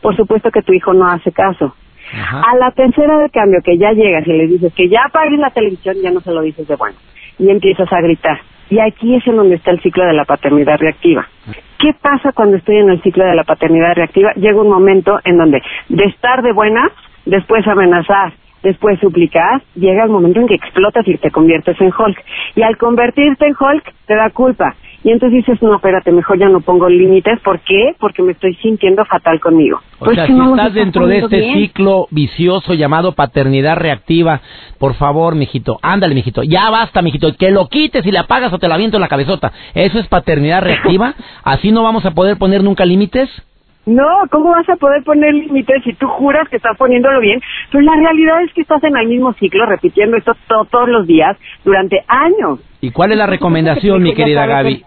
Por 0.02 0.16
supuesto 0.16 0.50
que 0.50 0.62
tu 0.62 0.72
hijo 0.72 0.92
no 0.92 1.08
hace 1.08 1.32
caso. 1.32 1.74
A 2.12 2.56
la 2.56 2.70
tercera 2.70 3.18
de 3.18 3.28
cambio 3.28 3.60
que 3.62 3.76
ya 3.76 3.92
llegas 3.92 4.26
y 4.26 4.32
le 4.32 4.46
dices 4.46 4.72
que 4.74 4.88
ya 4.88 5.04
apagues 5.06 5.38
la 5.38 5.50
televisión, 5.50 5.96
ya 6.02 6.10
no 6.10 6.20
se 6.20 6.32
lo 6.32 6.40
dices 6.40 6.66
de 6.66 6.74
bueno. 6.76 6.96
Y 7.38 7.50
empiezas 7.50 7.92
a 7.92 8.00
gritar. 8.00 8.40
Y 8.70 8.78
aquí 8.80 9.14
es 9.14 9.26
en 9.26 9.36
donde 9.36 9.56
está 9.56 9.70
el 9.70 9.80
ciclo 9.80 10.04
de 10.04 10.12
la 10.12 10.24
paternidad 10.24 10.78
reactiva. 10.78 11.26
¿Qué 11.78 11.94
pasa 11.94 12.32
cuando 12.32 12.56
estoy 12.56 12.78
en 12.78 12.90
el 12.90 13.02
ciclo 13.02 13.24
de 13.24 13.34
la 13.34 13.44
paternidad 13.44 13.94
reactiva? 13.94 14.32
Llega 14.34 14.60
un 14.60 14.68
momento 14.68 15.20
en 15.24 15.38
donde 15.38 15.62
de 15.88 16.04
estar 16.04 16.42
de 16.42 16.52
buenas, 16.52 16.90
después 17.24 17.66
amenazar, 17.66 18.32
después 18.62 18.98
suplicar, 19.00 19.62
llega 19.74 20.04
el 20.04 20.10
momento 20.10 20.40
en 20.40 20.48
que 20.48 20.54
explotas 20.54 21.06
y 21.06 21.16
te 21.16 21.30
conviertes 21.30 21.80
en 21.80 21.92
Hulk. 21.96 22.18
Y 22.56 22.62
al 22.62 22.76
convertirte 22.76 23.46
en 23.46 23.54
Hulk, 23.58 23.94
te 24.06 24.14
da 24.14 24.30
culpa. 24.30 24.74
Y 25.04 25.10
entonces 25.10 25.46
dices, 25.46 25.62
no, 25.62 25.76
espérate, 25.76 26.10
mejor 26.10 26.38
ya 26.38 26.48
no 26.48 26.60
pongo 26.60 26.88
límites. 26.88 27.38
¿Por 27.40 27.60
qué? 27.60 27.94
Porque 28.00 28.22
me 28.22 28.32
estoy 28.32 28.54
sintiendo 28.56 29.04
fatal 29.04 29.38
conmigo. 29.40 29.80
O 30.00 30.04
pues 30.04 30.16
sea, 30.16 30.26
si 30.26 30.32
estás 30.32 30.74
dentro 30.74 31.06
de 31.06 31.18
este 31.18 31.52
ciclo 31.52 32.08
vicioso 32.10 32.74
llamado 32.74 33.12
paternidad 33.12 33.76
reactiva, 33.76 34.40
por 34.78 34.94
favor, 34.94 35.36
mijito, 35.36 35.78
ándale, 35.82 36.14
mijito, 36.14 36.42
ya 36.42 36.68
basta, 36.70 37.00
mijito, 37.00 37.32
que 37.36 37.50
lo 37.50 37.68
quites 37.68 38.04
y 38.06 38.10
le 38.10 38.18
apagas 38.18 38.52
o 38.52 38.58
te 38.58 38.68
la 38.68 38.76
viento 38.76 38.96
en 38.96 39.02
la 39.02 39.08
cabezota. 39.08 39.52
¿Eso 39.74 39.98
es 40.00 40.08
paternidad 40.08 40.62
reactiva? 40.62 41.14
¿Así 41.44 41.70
no 41.70 41.84
vamos 41.84 42.04
a 42.04 42.10
poder 42.12 42.36
poner 42.36 42.64
nunca 42.64 42.84
límites? 42.84 43.30
No, 43.86 44.06
¿cómo 44.30 44.50
vas 44.50 44.68
a 44.68 44.76
poder 44.76 45.02
poner 45.02 45.32
límites 45.32 45.82
si 45.82 45.94
tú 45.94 46.06
juras 46.06 46.46
que 46.50 46.56
estás 46.56 46.76
poniéndolo 46.76 47.20
bien? 47.20 47.40
Pues 47.72 47.84
la 47.84 47.94
realidad 47.96 48.42
es 48.42 48.52
que 48.52 48.60
estás 48.60 48.84
en 48.84 48.96
el 48.96 49.08
mismo 49.08 49.32
ciclo 49.34 49.64
repitiendo 49.64 50.16
esto 50.16 50.34
todos 50.70 50.88
los 50.88 51.06
días 51.06 51.36
durante 51.64 52.04
años. 52.06 52.60
¿Y 52.80 52.90
cuál 52.90 53.12
es 53.12 53.18
la 53.18 53.26
recomendación, 53.26 54.02
mi 54.02 54.14
querida 54.14 54.46
Gaby? 54.46 54.84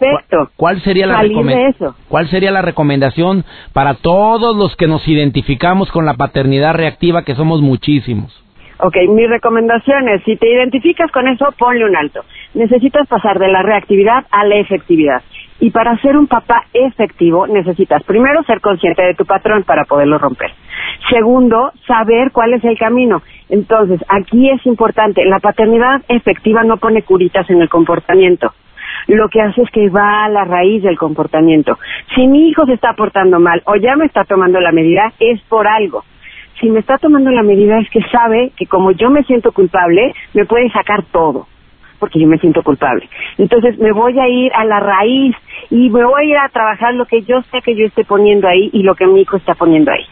¿Cuál 0.55 0.81
sería 0.81 1.07
la 1.07 1.21
recomendación? 1.21 1.95
¿Cuál 2.07 2.27
sería 2.29 2.51
la 2.51 2.61
recomendación 2.61 3.43
para 3.73 3.95
todos 3.95 4.55
los 4.55 4.75
que 4.75 4.87
nos 4.87 5.07
identificamos 5.07 5.91
con 5.91 6.05
la 6.05 6.13
paternidad 6.13 6.75
reactiva, 6.75 7.23
que 7.23 7.35
somos 7.35 7.61
muchísimos? 7.61 8.41
Ok, 8.83 8.95
mi 9.09 9.27
recomendación 9.27 10.09
es, 10.09 10.23
si 10.23 10.37
te 10.37 10.49
identificas 10.49 11.11
con 11.11 11.27
eso, 11.27 11.53
ponle 11.57 11.85
un 11.85 11.95
alto. 11.95 12.23
Necesitas 12.55 13.07
pasar 13.07 13.37
de 13.37 13.47
la 13.47 13.61
reactividad 13.61 14.25
a 14.31 14.43
la 14.45 14.55
efectividad. 14.55 15.21
Y 15.61 15.69
para 15.69 15.95
ser 15.99 16.17
un 16.17 16.25
papá 16.25 16.63
efectivo 16.73 17.45
necesitas 17.45 18.03
primero 18.03 18.41
ser 18.43 18.61
consciente 18.61 19.03
de 19.03 19.13
tu 19.13 19.25
patrón 19.25 19.63
para 19.63 19.85
poderlo 19.85 20.17
romper. 20.17 20.51
Segundo, 21.07 21.71
saber 21.85 22.31
cuál 22.31 22.55
es 22.55 22.63
el 22.63 22.79
camino. 22.79 23.21
Entonces, 23.47 24.03
aquí 24.09 24.49
es 24.49 24.65
importante, 24.65 25.23
la 25.23 25.39
paternidad 25.39 26.01
efectiva 26.07 26.63
no 26.63 26.77
pone 26.77 27.03
curitas 27.03 27.47
en 27.51 27.61
el 27.61 27.69
comportamiento. 27.69 28.51
Lo 29.07 29.29
que 29.29 29.39
hace 29.39 29.61
es 29.61 29.69
que 29.69 29.89
va 29.89 30.25
a 30.25 30.29
la 30.29 30.45
raíz 30.45 30.81
del 30.81 30.97
comportamiento. 30.97 31.77
Si 32.15 32.25
mi 32.25 32.49
hijo 32.49 32.65
se 32.65 32.73
está 32.73 32.93
portando 32.93 33.39
mal 33.39 33.61
o 33.65 33.75
ya 33.75 33.95
me 33.95 34.05
está 34.05 34.23
tomando 34.23 34.59
la 34.59 34.71
medida, 34.71 35.13
es 35.19 35.39
por 35.41 35.67
algo 35.67 36.03
si 36.59 36.69
me 36.69 36.79
está 36.79 36.99
tomando 36.99 37.31
la 37.31 37.41
medida 37.41 37.79
es 37.79 37.89
que 37.89 38.03
sabe 38.11 38.51
que 38.55 38.67
como 38.67 38.91
yo 38.91 39.09
me 39.09 39.23
siento 39.23 39.51
culpable, 39.51 40.13
me 40.35 40.45
puede 40.45 40.69
sacar 40.69 41.03
todo 41.11 41.47
porque 42.01 42.19
yo 42.19 42.27
me 42.27 42.39
siento 42.39 42.63
culpable. 42.63 43.07
Entonces 43.37 43.77
me 43.77 43.91
voy 43.93 44.19
a 44.19 44.27
ir 44.27 44.51
a 44.53 44.65
la 44.65 44.79
raíz 44.79 45.35
y 45.69 45.89
me 45.91 46.03
voy 46.03 46.23
a 46.23 46.25
ir 46.25 46.37
a 46.37 46.49
trabajar 46.49 46.95
lo 46.95 47.05
que 47.05 47.21
yo 47.21 47.41
sé 47.43 47.61
que 47.61 47.75
yo 47.75 47.85
esté 47.85 48.03
poniendo 48.03 48.47
ahí 48.47 48.71
y 48.73 48.81
lo 48.81 48.95
que 48.95 49.05
mi 49.05 49.21
hijo 49.21 49.37
está 49.37 49.53
poniendo 49.53 49.91
ahí. 49.91 50.03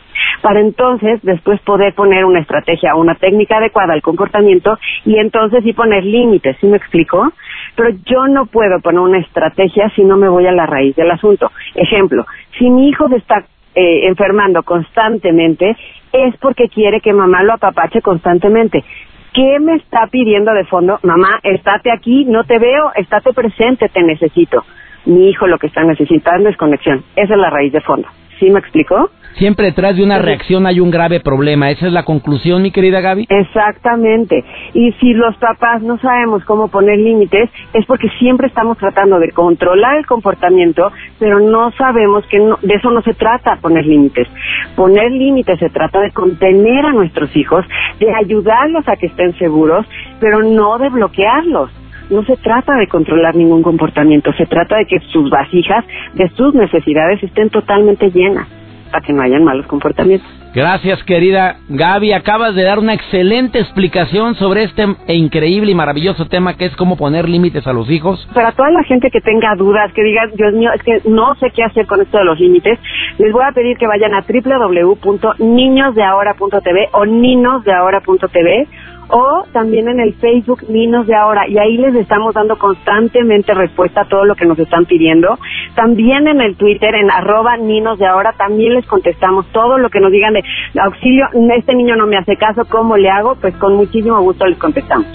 Para 0.41 0.61
entonces 0.61 1.19
después 1.23 1.59
poder 1.61 1.93
poner 1.95 2.23
una 2.25 2.39
estrategia, 2.39 2.95
una 2.95 3.15
técnica 3.15 3.57
adecuada 3.57 3.93
al 3.93 4.03
comportamiento 4.03 4.77
y 5.03 5.17
entonces 5.17 5.63
sí 5.63 5.73
poner 5.73 6.03
límites, 6.05 6.57
¿sí 6.61 6.67
me 6.67 6.77
explico? 6.77 7.33
Pero 7.75 7.89
yo 8.05 8.27
no 8.27 8.45
puedo 8.45 8.79
poner 8.81 8.99
una 8.99 9.19
estrategia 9.19 9.89
si 9.95 10.03
no 10.03 10.15
me 10.15 10.29
voy 10.29 10.45
a 10.45 10.51
la 10.51 10.67
raíz 10.67 10.95
del 10.95 11.09
asunto. 11.09 11.51
Ejemplo, 11.73 12.25
si 12.57 12.69
mi 12.69 12.89
hijo 12.89 13.09
se 13.09 13.15
está 13.15 13.45
eh, 13.75 14.07
enfermando 14.07 14.63
constantemente, 14.63 15.75
es 16.11 16.35
porque 16.37 16.69
quiere 16.69 17.01
que 17.01 17.13
mamá 17.13 17.43
lo 17.43 17.53
apapache 17.53 18.01
constantemente. 18.01 18.83
¿Qué 19.33 19.59
me 19.59 19.75
está 19.75 20.07
pidiendo 20.07 20.53
de 20.53 20.65
fondo? 20.65 20.99
Mamá, 21.03 21.39
estate 21.43 21.91
aquí, 21.91 22.25
no 22.25 22.43
te 22.45 22.57
veo, 22.57 22.91
estate 22.95 23.31
presente, 23.33 23.89
te 23.89 24.01
necesito. 24.01 24.63
Mi 25.05 25.29
hijo 25.29 25.47
lo 25.47 25.57
que 25.57 25.67
está 25.67 25.83
necesitando 25.83 26.49
es 26.49 26.57
conexión. 26.57 27.03
Esa 27.15 27.33
es 27.33 27.39
la 27.39 27.49
raíz 27.49 27.71
de 27.71 27.81
fondo. 27.81 28.07
¿Sí 28.39 28.49
me 28.49 28.59
explicó? 28.59 29.09
Siempre 29.37 29.67
detrás 29.67 29.95
de 29.95 30.03
una 30.03 30.17
reacción 30.17 30.65
hay 30.65 30.79
un 30.79 30.91
grave 30.91 31.19
problema. 31.19 31.69
¿Esa 31.69 31.87
es 31.87 31.93
la 31.93 32.03
conclusión, 32.03 32.61
mi 32.61 32.71
querida 32.71 32.99
Gaby? 32.99 33.25
Exactamente. 33.29 34.43
Y 34.73 34.91
si 34.93 35.13
los 35.13 35.35
papás 35.37 35.81
no 35.81 35.97
sabemos 35.99 36.43
cómo 36.45 36.69
poner 36.69 36.97
límites, 36.97 37.49
es 37.73 37.85
porque 37.85 38.09
siempre 38.19 38.47
estamos 38.47 38.77
tratando 38.77 39.19
de 39.19 39.31
controlar 39.31 39.97
el 39.97 40.05
comportamiento, 40.05 40.91
pero 41.19 41.39
no 41.39 41.71
sabemos 41.71 42.25
que 42.27 42.39
de 42.39 42.73
eso 42.73 42.91
no 42.91 43.01
se 43.01 43.13
trata 43.13 43.57
poner 43.57 43.85
límites. 43.85 44.27
Poner 44.75 45.11
límites 45.11 45.59
se 45.59 45.69
trata 45.69 46.01
de 46.01 46.11
contener 46.11 46.85
a 46.85 46.93
nuestros 46.93 47.35
hijos, 47.35 47.65
de 47.99 48.13
ayudarlos 48.13 48.87
a 48.87 48.95
que 48.95 49.07
estén 49.07 49.37
seguros, 49.37 49.85
pero 50.19 50.43
no 50.43 50.77
de 50.79 50.89
bloquearlos 50.89 51.71
no 52.09 52.23
se 52.23 52.37
trata 52.37 52.75
de 52.75 52.87
controlar 52.87 53.35
ningún 53.35 53.63
comportamiento, 53.63 54.31
se 54.33 54.45
trata 54.45 54.77
de 54.77 54.85
que 54.85 54.99
sus 55.11 55.29
vasijas 55.29 55.83
de 56.13 56.29
sus 56.35 56.53
necesidades 56.53 57.21
estén 57.23 57.49
totalmente 57.49 58.11
llenas 58.11 58.47
para 58.91 59.05
que 59.05 59.13
no 59.13 59.21
hayan 59.21 59.43
malos 59.43 59.67
comportamientos. 59.67 60.27
Gracias, 60.53 61.01
querida 61.03 61.57
Gaby. 61.69 62.13
Acabas 62.13 62.55
de 62.55 62.63
dar 62.63 62.79
una 62.79 62.95
excelente 62.95 63.59
explicación 63.59 64.33
sobre 64.35 64.63
este 64.63 64.83
increíble 65.07 65.71
y 65.71 65.75
maravilloso 65.75 66.25
tema 66.25 66.57
que 66.57 66.65
es 66.65 66.75
cómo 66.75 66.97
poner 66.97 67.29
límites 67.29 67.67
a 67.67 67.73
los 67.73 67.91
hijos. 67.91 68.27
Para 68.33 68.51
toda 68.53 68.71
la 68.71 68.81
gente 68.83 69.11
que 69.11 69.21
tenga 69.21 69.53
dudas, 69.55 69.93
que 69.93 70.01
diga, 70.03 70.25
Dios 70.33 70.53
mío, 70.53 70.71
es 70.73 70.81
que 70.81 71.01
no 71.07 71.35
sé 71.35 71.51
qué 71.51 71.61
hacer 71.63 71.85
con 71.85 72.01
esto 72.01 72.17
de 72.17 72.25
los 72.25 72.39
límites, 72.39 72.79
les 73.19 73.31
voy 73.31 73.43
a 73.47 73.51
pedir 73.51 73.77
que 73.77 73.85
vayan 73.85 74.15
a 74.15 74.25
www.niñosdeahora.tv 74.27 76.89
o 76.93 77.05
ninosdeahora.tv 77.05 78.67
o 79.09 79.45
también 79.51 79.87
en 79.89 79.99
el 79.99 80.13
Facebook 80.15 80.63
Ninos 80.69 81.07
de 81.07 81.15
Ahora 81.15 81.47
y 81.47 81.57
ahí 81.57 81.77
les 81.77 81.95
estamos 81.95 82.33
dando 82.33 82.57
constantemente 82.57 83.53
respuesta 83.53 84.01
a 84.01 84.05
todo 84.05 84.25
lo 84.25 84.35
que 84.35 84.45
nos 84.45 84.57
están 84.59 84.85
pidiendo. 84.85 85.37
También 85.75 86.27
en 86.27 86.41
el 86.41 86.55
Twitter 86.55 86.95
en 86.95 87.11
arroba 87.11 87.57
Ninos 87.57 87.99
de 87.99 88.05
Ahora 88.05 88.33
también 88.37 88.73
les 88.73 88.85
contestamos 88.85 89.45
todo 89.51 89.77
lo 89.77 89.89
que 89.89 89.99
nos 89.99 90.11
digan 90.11 90.33
de 90.33 90.43
auxilio, 90.81 91.27
este 91.57 91.75
niño 91.75 91.95
no 91.95 92.07
me 92.07 92.17
hace 92.17 92.37
caso, 92.37 92.63
¿cómo 92.69 92.97
le 92.97 93.09
hago? 93.09 93.35
Pues 93.35 93.55
con 93.55 93.75
muchísimo 93.75 94.19
gusto 94.21 94.45
les 94.45 94.57
contestamos. 94.57 95.07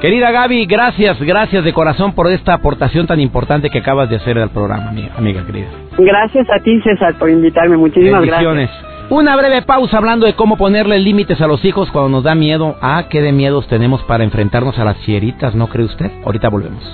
Querida 0.00 0.30
Gaby, 0.30 0.66
gracias, 0.66 1.20
gracias 1.20 1.64
de 1.64 1.72
corazón 1.72 2.14
por 2.14 2.28
esta 2.28 2.54
aportación 2.54 3.08
tan 3.08 3.18
importante 3.18 3.68
que 3.68 3.78
acabas 3.78 4.08
de 4.08 4.16
hacer 4.16 4.38
al 4.38 4.50
programa, 4.50 4.90
amiga, 4.90 5.12
amiga 5.16 5.44
querida. 5.44 5.66
Gracias 5.98 6.48
a 6.50 6.62
ti, 6.62 6.80
César, 6.82 7.18
por 7.18 7.28
invitarme. 7.28 7.76
Muchísimas 7.76 8.24
gracias. 8.24 8.87
Una 9.10 9.36
breve 9.36 9.62
pausa 9.62 9.96
hablando 9.96 10.26
de 10.26 10.34
cómo 10.34 10.58
ponerle 10.58 10.98
límites 10.98 11.40
a 11.40 11.46
los 11.46 11.64
hijos 11.64 11.90
cuando 11.90 12.10
nos 12.10 12.24
da 12.24 12.34
miedo. 12.34 12.76
Ah, 12.82 13.06
qué 13.08 13.22
de 13.22 13.32
miedos 13.32 13.66
tenemos 13.66 14.02
para 14.02 14.22
enfrentarnos 14.22 14.78
a 14.78 14.84
las 14.84 14.98
fieritas, 14.98 15.54
¿no 15.54 15.68
cree 15.68 15.86
usted? 15.86 16.10
Ahorita 16.26 16.50
volvemos. 16.50 16.84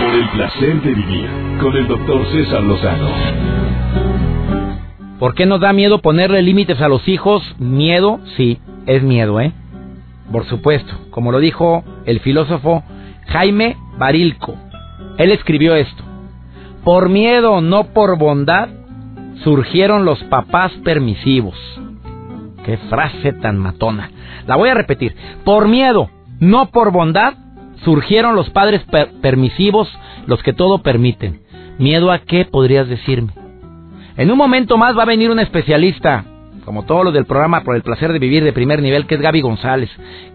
Por 0.00 0.14
el 0.14 0.28
placer 0.30 0.80
de 0.80 0.94
vivir 0.94 1.28
con 1.60 1.76
el 1.76 1.86
doctor 1.86 2.24
César 2.32 2.62
Lozano. 2.62 3.08
¿Por 5.18 5.34
qué 5.34 5.44
nos 5.44 5.60
da 5.60 5.74
miedo 5.74 6.00
ponerle 6.00 6.40
límites 6.40 6.80
a 6.80 6.88
los 6.88 7.06
hijos? 7.06 7.42
Miedo, 7.58 8.20
sí, 8.38 8.58
es 8.86 9.02
miedo, 9.02 9.38
¿eh? 9.38 9.52
Por 10.32 10.46
supuesto, 10.46 10.94
como 11.10 11.30
lo 11.30 11.40
dijo 11.40 11.84
el 12.06 12.20
filósofo 12.20 12.82
Jaime 13.26 13.76
Barilco. 13.98 14.54
Él 15.18 15.30
escribió 15.30 15.74
esto. 15.74 16.02
Por 16.84 17.10
miedo, 17.10 17.60
no 17.60 17.84
por 17.92 18.16
bondad, 18.18 18.70
surgieron 19.42 20.04
los 20.04 20.22
papás 20.24 20.72
permisivos. 20.84 21.56
Qué 22.64 22.76
frase 22.88 23.32
tan 23.32 23.58
matona. 23.58 24.10
La 24.46 24.56
voy 24.56 24.70
a 24.70 24.74
repetir. 24.74 25.14
Por 25.44 25.68
miedo, 25.68 26.10
no 26.40 26.70
por 26.70 26.92
bondad, 26.92 27.34
surgieron 27.84 28.34
los 28.34 28.50
padres 28.50 28.82
permisivos, 29.20 29.88
los 30.26 30.42
que 30.42 30.52
todo 30.52 30.82
permiten. 30.82 31.40
¿Miedo 31.78 32.12
a 32.12 32.20
qué 32.20 32.44
podrías 32.44 32.88
decirme? 32.88 33.32
En 34.16 34.30
un 34.30 34.38
momento 34.38 34.78
más 34.78 34.96
va 34.96 35.02
a 35.02 35.06
venir 35.06 35.30
un 35.30 35.40
especialista, 35.40 36.24
como 36.64 36.84
todo 36.84 37.04
lo 37.04 37.12
del 37.12 37.26
programa 37.26 37.62
por 37.62 37.76
el 37.76 37.82
placer 37.82 38.12
de 38.12 38.18
vivir 38.18 38.44
de 38.44 38.52
primer 38.52 38.80
nivel, 38.80 39.06
que 39.06 39.16
es 39.16 39.20
Gaby 39.20 39.40
González, 39.40 39.90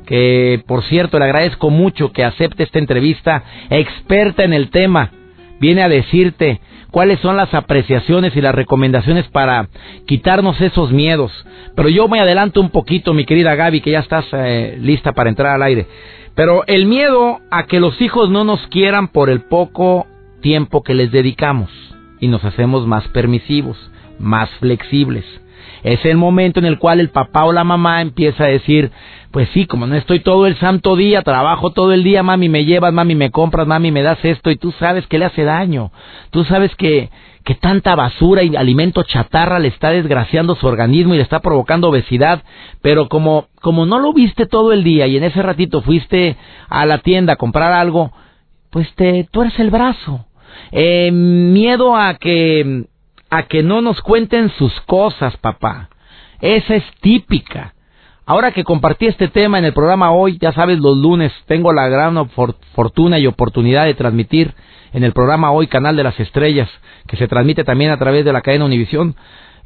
que 0.06 0.62
por 0.68 0.84
cierto 0.84 1.18
le 1.18 1.26
agradezco 1.26 1.70
mucho 1.70 2.12
que 2.12 2.24
acepte 2.24 2.64
esta 2.64 2.80
entrevista, 2.80 3.44
experta 3.70 4.44
en 4.44 4.54
el 4.54 4.70
tema. 4.70 5.12
Viene 5.60 5.84
a 5.84 5.90
decirte 5.90 6.62
cuáles 6.92 7.20
son 7.20 7.38
las 7.38 7.54
apreciaciones 7.54 8.36
y 8.36 8.42
las 8.42 8.56
recomendaciones 8.56 9.28
para 9.28 9.68
quitarnos 10.08 10.60
esos 10.62 10.92
miedos. 10.92 11.32
Pero 11.76 11.90
yo 11.90 12.08
me 12.08 12.20
adelanto 12.20 12.62
un 12.62 12.70
poquito, 12.70 13.14
mi 13.14 13.26
querida 13.26 13.56
Gaby, 13.56 13.82
que 13.82 13.92
ya 13.92 14.00
estás 14.00 14.26
eh, 14.34 14.78
lista 14.82 15.14
para 15.14 15.30
entrar 15.30 15.56
al 15.56 15.64
aire. 15.64 15.88
Pero 16.36 16.64
el 16.68 16.86
miedo 16.86 17.40
a 17.52 17.66
que 17.66 17.80
los 17.80 18.00
hijos 18.02 18.30
no 18.30 18.44
nos 18.44 18.66
quieran 18.68 19.10
por 19.10 19.30
el 19.30 19.42
poco 19.42 20.08
tiempo 20.42 20.84
que 20.84 20.94
les 20.94 21.12
dedicamos 21.12 21.70
y 22.20 22.28
nos 22.28 22.44
hacemos 22.46 22.88
más 22.88 23.08
permisivos, 23.10 23.78
más 24.20 24.50
flexibles. 24.60 25.26
Es 25.84 26.04
el 26.06 26.18
momento 26.18 26.60
en 26.60 26.66
el 26.66 26.80
cual 26.80 27.00
el 27.00 27.10
papá 27.10 27.46
o 27.46 27.54
la 27.54 27.64
mamá 27.64 28.02
empieza 28.02 28.46
a 28.46 28.48
decir, 28.48 28.92
pues 29.32 29.48
sí, 29.54 29.66
como 29.66 29.86
no 29.86 29.96
estoy 29.96 30.22
todo 30.22 30.48
el 30.48 30.58
santo 30.58 30.96
día, 30.96 31.22
trabajo 31.22 31.72
todo 31.72 31.94
el 31.94 32.04
día, 32.04 32.24
mami 32.24 32.50
me 32.50 32.66
llevas, 32.66 32.92
mami 32.94 33.14
me 33.16 33.30
compras, 33.30 33.68
mami 33.68 33.92
me 33.92 34.02
das 34.02 34.18
esto 34.24 34.50
y 34.50 34.56
tú 34.56 34.72
sabes 34.74 35.06
que 35.08 35.20
le 35.20 35.26
hace 35.26 35.44
daño. 35.44 35.92
Tú 36.32 36.44
sabes 36.46 36.76
que 36.76 37.10
que 37.44 37.56
tanta 37.56 37.96
basura 37.96 38.44
y 38.44 38.56
alimento 38.56 39.02
chatarra 39.04 39.60
le 39.60 39.70
está 39.70 39.90
desgraciando 39.90 40.56
su 40.56 40.68
organismo 40.68 41.14
y 41.14 41.18
le 41.18 41.24
está 41.24 41.40
provocando 41.40 41.90
obesidad, 41.90 42.44
pero 42.82 43.08
como 43.08 43.48
como 43.62 43.86
no 43.86 44.00
lo 44.00 44.14
viste 44.14 44.46
todo 44.46 44.74
el 44.74 44.84
día 44.84 45.08
y 45.08 45.18
en 45.18 45.24
ese 45.24 45.42
ratito 45.42 45.82
fuiste 45.82 46.36
a 46.68 46.86
la 46.86 47.00
tienda 47.00 47.34
a 47.34 47.38
comprar 47.38 47.72
algo, 47.72 48.12
pues 48.70 48.94
te 48.96 49.28
tú 49.32 49.42
eres 49.42 49.58
el 49.60 49.70
brazo. 49.70 50.26
Eh, 50.72 51.12
miedo 51.12 51.96
a 51.96 52.16
que 52.16 52.86
a 53.30 53.44
que 53.44 53.64
no 53.64 53.82
nos 53.82 54.02
cuenten 54.02 54.52
sus 54.58 54.74
cosas, 54.82 55.38
papá. 55.38 55.90
Esa 56.42 56.76
es 56.76 56.84
típica. 57.02 57.74
Ahora 58.30 58.52
que 58.52 58.64
compartí 58.64 59.08
este 59.08 59.28
tema 59.28 59.58
en 59.58 59.66
el 59.66 59.74
programa 59.74 60.12
hoy, 60.12 60.38
ya 60.40 60.52
sabes, 60.52 60.78
los 60.78 60.96
lunes 60.96 61.34
tengo 61.48 61.74
la 61.74 61.88
gran 61.88 62.30
fortuna 62.30 63.18
y 63.18 63.26
oportunidad 63.26 63.86
de 63.86 63.96
transmitir 63.96 64.54
en 64.94 65.04
el 65.04 65.14
programa 65.14 65.52
hoy 65.52 65.66
Canal 65.66 65.96
de 65.96 66.04
las 66.04 66.20
Estrellas, 66.20 66.70
que 67.08 67.18
se 67.18 67.28
transmite 67.28 67.64
también 67.64 67.90
a 67.90 67.98
través 67.98 68.24
de 68.24 68.32
la 68.32 68.42
cadena 68.42 68.66
Univisión. 68.66 69.16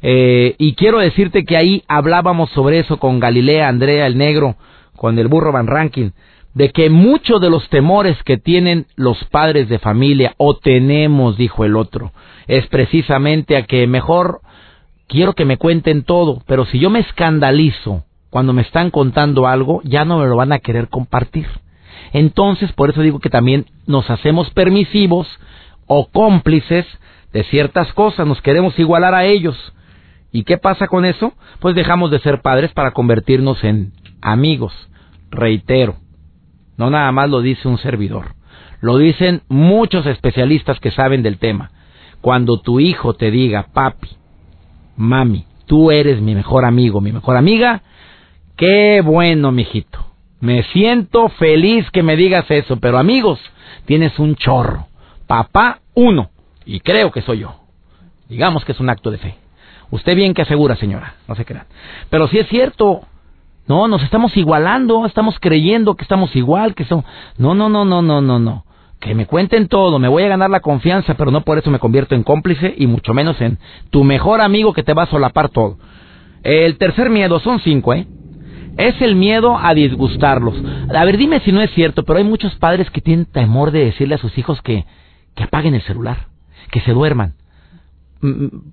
Eh, 0.00 0.54
y 0.56 0.76
quiero 0.76 1.00
decirte 1.00 1.44
que 1.44 1.58
ahí 1.58 1.84
hablábamos 1.88 2.48
sobre 2.52 2.78
eso 2.78 2.96
con 2.96 3.20
Galilea, 3.20 3.68
Andrea, 3.68 4.06
el 4.06 4.16
negro, 4.16 4.56
con 4.96 5.18
el 5.18 5.28
burro 5.28 5.52
Van 5.52 5.66
Ranking, 5.66 6.12
de 6.54 6.70
que 6.70 6.88
muchos 6.88 7.42
de 7.42 7.50
los 7.50 7.68
temores 7.68 8.16
que 8.22 8.38
tienen 8.38 8.86
los 8.96 9.22
padres 9.24 9.68
de 9.68 9.78
familia, 9.78 10.32
o 10.38 10.56
tenemos, 10.56 11.36
dijo 11.36 11.66
el 11.66 11.76
otro, 11.76 12.12
es 12.46 12.66
precisamente 12.68 13.58
a 13.58 13.66
que 13.66 13.86
mejor 13.86 14.40
quiero 15.06 15.34
que 15.34 15.44
me 15.44 15.58
cuenten 15.58 16.02
todo, 16.02 16.42
pero 16.46 16.64
si 16.64 16.78
yo 16.78 16.88
me 16.88 17.00
escandalizo, 17.00 18.04
cuando 18.34 18.52
me 18.52 18.62
están 18.62 18.90
contando 18.90 19.46
algo, 19.46 19.80
ya 19.84 20.04
no 20.04 20.18
me 20.18 20.26
lo 20.26 20.34
van 20.34 20.52
a 20.52 20.58
querer 20.58 20.88
compartir. 20.88 21.46
Entonces, 22.12 22.72
por 22.72 22.90
eso 22.90 23.00
digo 23.00 23.20
que 23.20 23.30
también 23.30 23.66
nos 23.86 24.10
hacemos 24.10 24.50
permisivos 24.50 25.28
o 25.86 26.08
cómplices 26.08 26.84
de 27.32 27.44
ciertas 27.44 27.92
cosas, 27.92 28.26
nos 28.26 28.42
queremos 28.42 28.76
igualar 28.76 29.14
a 29.14 29.24
ellos. 29.24 29.56
¿Y 30.32 30.42
qué 30.42 30.58
pasa 30.58 30.88
con 30.88 31.04
eso? 31.04 31.32
Pues 31.60 31.76
dejamos 31.76 32.10
de 32.10 32.18
ser 32.18 32.42
padres 32.42 32.72
para 32.72 32.90
convertirnos 32.90 33.62
en 33.62 33.92
amigos. 34.20 34.72
Reitero, 35.30 35.94
no 36.76 36.90
nada 36.90 37.12
más 37.12 37.30
lo 37.30 37.40
dice 37.40 37.68
un 37.68 37.78
servidor, 37.78 38.34
lo 38.80 38.98
dicen 38.98 39.42
muchos 39.46 40.06
especialistas 40.06 40.80
que 40.80 40.90
saben 40.90 41.22
del 41.22 41.38
tema. 41.38 41.70
Cuando 42.20 42.58
tu 42.58 42.80
hijo 42.80 43.14
te 43.14 43.30
diga, 43.30 43.68
papi, 43.72 44.08
mami, 44.96 45.44
tú 45.66 45.92
eres 45.92 46.20
mi 46.20 46.34
mejor 46.34 46.64
amigo, 46.64 47.00
mi 47.00 47.12
mejor 47.12 47.36
amiga, 47.36 47.82
Qué 48.56 49.00
bueno, 49.04 49.50
mijito. 49.50 49.98
Me 50.40 50.62
siento 50.64 51.28
feliz 51.30 51.90
que 51.90 52.04
me 52.04 52.16
digas 52.16 52.48
eso, 52.50 52.76
pero 52.76 52.98
amigos, 52.98 53.40
tienes 53.84 54.16
un 54.18 54.36
chorro. 54.36 54.86
Papá, 55.26 55.80
uno. 55.94 56.30
Y 56.64 56.80
creo 56.80 57.10
que 57.10 57.22
soy 57.22 57.40
yo. 57.40 57.56
Digamos 58.28 58.64
que 58.64 58.72
es 58.72 58.80
un 58.80 58.90
acto 58.90 59.10
de 59.10 59.18
fe. 59.18 59.34
Usted 59.90 60.14
bien 60.14 60.34
que 60.34 60.42
asegura, 60.42 60.76
señora, 60.76 61.14
no 61.26 61.34
se 61.34 61.44
crean. 61.44 61.66
Pero 62.10 62.28
si 62.28 62.38
es 62.38 62.48
cierto, 62.48 63.00
no, 63.66 63.88
nos 63.88 64.02
estamos 64.02 64.36
igualando, 64.36 65.04
estamos 65.04 65.36
creyendo 65.40 65.96
que 65.96 66.02
estamos 66.02 66.34
igual, 66.36 66.74
que 66.74 66.84
son... 66.84 67.04
No, 67.38 67.54
no, 67.54 67.68
no, 67.68 67.84
no, 67.84 68.02
no, 68.02 68.20
no, 68.20 68.38
no. 68.38 68.64
Que 69.00 69.14
me 69.14 69.26
cuenten 69.26 69.66
todo, 69.66 69.98
me 69.98 70.08
voy 70.08 70.22
a 70.22 70.28
ganar 70.28 70.50
la 70.50 70.60
confianza, 70.60 71.14
pero 71.14 71.32
no 71.32 71.40
por 71.40 71.58
eso 71.58 71.70
me 71.70 71.80
convierto 71.80 72.14
en 72.14 72.22
cómplice 72.22 72.72
y 72.76 72.86
mucho 72.86 73.14
menos 73.14 73.40
en 73.40 73.58
tu 73.90 74.04
mejor 74.04 74.40
amigo 74.40 74.72
que 74.72 74.84
te 74.84 74.94
va 74.94 75.02
a 75.02 75.10
solapar 75.10 75.48
todo. 75.48 75.76
El 76.42 76.78
tercer 76.78 77.10
miedo, 77.10 77.40
son 77.40 77.58
cinco, 77.60 77.94
¿eh? 77.94 78.06
Es 78.76 79.00
el 79.00 79.14
miedo 79.14 79.56
a 79.58 79.74
disgustarlos. 79.74 80.54
A 80.94 81.04
ver, 81.04 81.16
dime 81.16 81.40
si 81.40 81.52
no 81.52 81.60
es 81.60 81.70
cierto, 81.72 82.04
pero 82.04 82.18
hay 82.18 82.24
muchos 82.24 82.54
padres 82.56 82.90
que 82.90 83.00
tienen 83.00 83.26
temor 83.26 83.70
de 83.70 83.84
decirle 83.84 84.16
a 84.16 84.18
sus 84.18 84.36
hijos 84.36 84.60
que, 84.62 84.84
que 85.34 85.44
apaguen 85.44 85.74
el 85.74 85.82
celular, 85.82 86.28
que 86.70 86.80
se 86.80 86.92
duerman. 86.92 87.34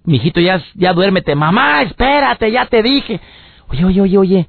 Mijito, 0.06 0.40
ya, 0.40 0.62
ya 0.76 0.94
duérmete. 0.94 1.36
Mamá, 1.36 1.82
espérate, 1.84 2.52
ya 2.52 2.66
te 2.66 2.82
dije. 2.82 3.20
Oye, 3.70 3.86
oye, 3.86 4.02
oye, 4.02 4.18
oye. 4.18 4.48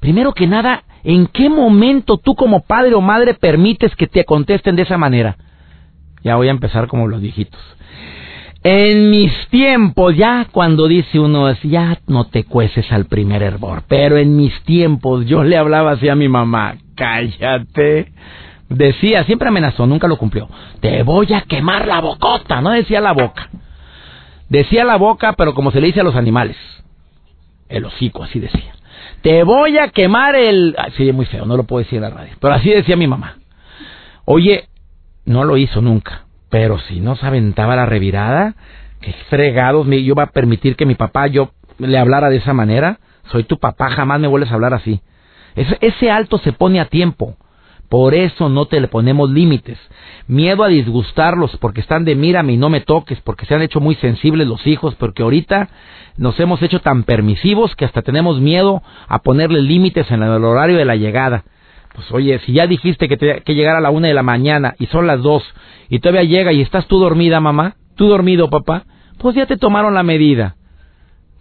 Primero 0.00 0.32
que 0.32 0.46
nada, 0.46 0.84
¿en 1.02 1.26
qué 1.28 1.48
momento 1.48 2.18
tú 2.18 2.34
como 2.34 2.60
padre 2.60 2.94
o 2.94 3.00
madre 3.00 3.34
permites 3.34 3.94
que 3.96 4.06
te 4.06 4.24
contesten 4.24 4.76
de 4.76 4.82
esa 4.82 4.98
manera? 4.98 5.36
Ya 6.22 6.36
voy 6.36 6.48
a 6.48 6.52
empezar 6.52 6.88
como 6.88 7.08
los 7.08 7.20
viejitos. 7.20 7.60
En 8.66 9.10
mis 9.10 9.30
tiempos, 9.50 10.16
ya 10.16 10.46
cuando 10.50 10.88
dice 10.88 11.20
uno 11.20 11.50
es, 11.50 11.60
ya 11.62 11.98
no 12.06 12.24
te 12.28 12.44
cueces 12.44 12.90
al 12.90 13.04
primer 13.04 13.42
hervor, 13.42 13.82
pero 13.86 14.16
en 14.16 14.36
mis 14.36 14.58
tiempos 14.62 15.26
yo 15.26 15.44
le 15.44 15.58
hablaba 15.58 15.92
así 15.92 16.08
a 16.08 16.14
mi 16.14 16.30
mamá, 16.30 16.76
cállate. 16.94 18.10
Decía, 18.70 19.24
siempre 19.24 19.48
amenazó, 19.48 19.86
nunca 19.86 20.08
lo 20.08 20.16
cumplió. 20.16 20.48
Te 20.80 21.02
voy 21.02 21.30
a 21.34 21.42
quemar 21.42 21.86
la 21.86 22.00
bocota, 22.00 22.62
no 22.62 22.70
decía 22.70 23.02
la 23.02 23.12
boca. 23.12 23.50
Decía 24.48 24.86
la 24.86 24.96
boca, 24.96 25.34
pero 25.34 25.52
como 25.52 25.70
se 25.70 25.82
le 25.82 25.88
dice 25.88 26.00
a 26.00 26.04
los 26.04 26.16
animales. 26.16 26.56
El 27.68 27.84
hocico, 27.84 28.22
así 28.22 28.40
decía. 28.40 28.72
Te 29.20 29.42
voy 29.42 29.76
a 29.76 29.88
quemar 29.88 30.36
el... 30.36 30.74
Sí, 30.96 31.06
es 31.06 31.14
muy 31.14 31.26
feo, 31.26 31.44
no 31.44 31.58
lo 31.58 31.64
puedo 31.64 31.84
decir 31.84 31.96
en 31.96 32.04
la 32.04 32.10
radio. 32.10 32.32
Pero 32.40 32.54
así 32.54 32.70
decía 32.70 32.96
mi 32.96 33.06
mamá. 33.06 33.36
Oye, 34.24 34.68
no 35.26 35.44
lo 35.44 35.58
hizo 35.58 35.82
nunca. 35.82 36.23
Pero 36.54 36.78
si 36.78 37.00
no 37.00 37.16
se 37.16 37.26
aventaba 37.26 37.74
la 37.74 37.84
revirada, 37.84 38.54
qué 39.00 39.12
fregados, 39.28 39.88
yo 39.88 39.92
iba 39.92 40.22
a 40.22 40.30
permitir 40.30 40.76
que 40.76 40.86
mi 40.86 40.94
papá 40.94 41.26
yo 41.26 41.50
le 41.78 41.98
hablara 41.98 42.30
de 42.30 42.36
esa 42.36 42.52
manera. 42.52 43.00
Soy 43.32 43.42
tu 43.42 43.58
papá, 43.58 43.90
jamás 43.90 44.20
me 44.20 44.28
vuelves 44.28 44.52
a 44.52 44.54
hablar 44.54 44.72
así. 44.72 45.00
Ese, 45.56 45.76
ese 45.80 46.12
alto 46.12 46.38
se 46.38 46.52
pone 46.52 46.78
a 46.78 46.84
tiempo. 46.84 47.36
Por 47.88 48.14
eso 48.14 48.48
no 48.50 48.66
te 48.66 48.78
le 48.78 48.86
ponemos 48.86 49.30
límites. 49.30 49.80
Miedo 50.28 50.62
a 50.62 50.68
disgustarlos 50.68 51.56
porque 51.56 51.80
están 51.80 52.04
de 52.04 52.14
mírame 52.14 52.52
y 52.52 52.56
no 52.56 52.68
me 52.68 52.82
toques, 52.82 53.20
porque 53.22 53.46
se 53.46 53.54
han 53.56 53.62
hecho 53.62 53.80
muy 53.80 53.96
sensibles 53.96 54.46
los 54.46 54.64
hijos, 54.64 54.94
porque 54.94 55.24
ahorita 55.24 55.70
nos 56.18 56.38
hemos 56.38 56.62
hecho 56.62 56.78
tan 56.78 57.02
permisivos 57.02 57.74
que 57.74 57.84
hasta 57.84 58.02
tenemos 58.02 58.40
miedo 58.40 58.80
a 59.08 59.22
ponerle 59.22 59.60
límites 59.60 60.08
en 60.12 60.22
el 60.22 60.44
horario 60.44 60.76
de 60.76 60.84
la 60.84 60.94
llegada. 60.94 61.42
Pues 61.94 62.10
oye, 62.10 62.40
si 62.40 62.52
ya 62.52 62.66
dijiste 62.66 63.08
que, 63.08 63.16
te, 63.16 63.42
que 63.42 63.54
llegara 63.54 63.78
a 63.78 63.80
la 63.80 63.90
una 63.90 64.08
de 64.08 64.14
la 64.14 64.24
mañana 64.24 64.74
y 64.78 64.86
son 64.86 65.06
las 65.06 65.22
dos 65.22 65.44
y 65.88 66.00
todavía 66.00 66.24
llega 66.24 66.52
y 66.52 66.60
estás 66.60 66.86
tú 66.88 66.98
dormida, 66.98 67.40
mamá, 67.40 67.76
tú 67.94 68.08
dormido, 68.08 68.50
papá, 68.50 68.84
pues 69.18 69.36
ya 69.36 69.46
te 69.46 69.56
tomaron 69.56 69.94
la 69.94 70.02
medida. 70.02 70.56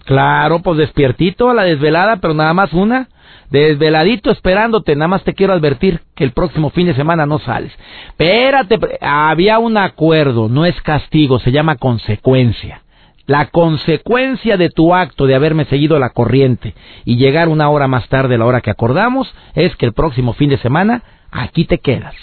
Claro, 0.05 0.59
pues 0.59 0.77
despiertito 0.77 1.49
a 1.49 1.53
la 1.53 1.63
desvelada, 1.63 2.17
pero 2.17 2.33
nada 2.33 2.53
más 2.53 2.71
una. 2.73 3.07
desveladito 3.49 4.29
esperándote, 4.31 4.95
nada 4.95 5.07
más 5.07 5.23
te 5.23 5.33
quiero 5.33 5.53
advertir 5.53 6.01
que 6.15 6.23
el 6.23 6.33
próximo 6.33 6.69
fin 6.69 6.87
de 6.87 6.93
semana 6.93 7.25
no 7.25 7.39
sales. 7.39 7.71
Espérate, 8.09 8.79
había 9.01 9.59
un 9.59 9.77
acuerdo, 9.77 10.49
no 10.49 10.65
es 10.65 10.79
castigo, 10.81 11.39
se 11.39 11.51
llama 11.51 11.77
consecuencia. 11.77 12.82
La 13.25 13.47
consecuencia 13.47 14.57
de 14.57 14.69
tu 14.69 14.93
acto 14.93 15.25
de 15.25 15.35
haberme 15.35 15.63
seguido 15.65 15.97
la 15.97 16.09
corriente 16.09 16.73
y 17.05 17.15
llegar 17.15 17.47
una 17.47 17.69
hora 17.69 17.87
más 17.87 18.09
tarde 18.09 18.35
a 18.35 18.37
la 18.37 18.45
hora 18.45 18.59
que 18.59 18.71
acordamos 18.71 19.33
es 19.55 19.75
que 19.77 19.85
el 19.85 19.93
próximo 19.93 20.33
fin 20.33 20.49
de 20.49 20.57
semana 20.57 21.03
aquí 21.31 21.63
te 21.63 21.77
quedas. 21.77 22.15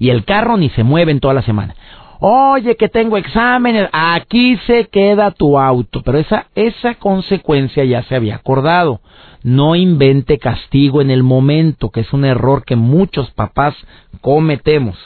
Y 0.00 0.10
el 0.10 0.24
carro 0.24 0.56
ni 0.56 0.68
se 0.70 0.82
mueve 0.82 1.12
en 1.12 1.20
toda 1.20 1.34
la 1.34 1.42
semana. 1.42 1.74
Oye, 2.20 2.76
que 2.76 2.88
tengo 2.88 3.16
exámenes, 3.16 3.88
aquí 3.92 4.56
se 4.66 4.86
queda 4.86 5.30
tu 5.30 5.58
auto. 5.58 6.02
Pero 6.02 6.18
esa, 6.18 6.46
esa 6.56 6.94
consecuencia 6.94 7.84
ya 7.84 8.02
se 8.02 8.16
había 8.16 8.34
acordado. 8.34 9.00
No 9.44 9.76
invente 9.76 10.38
castigo 10.38 11.00
en 11.00 11.10
el 11.10 11.22
momento, 11.22 11.90
que 11.90 12.00
es 12.00 12.12
un 12.12 12.24
error 12.24 12.64
que 12.64 12.74
muchos 12.74 13.30
papás 13.30 13.76
cometemos. 14.20 14.96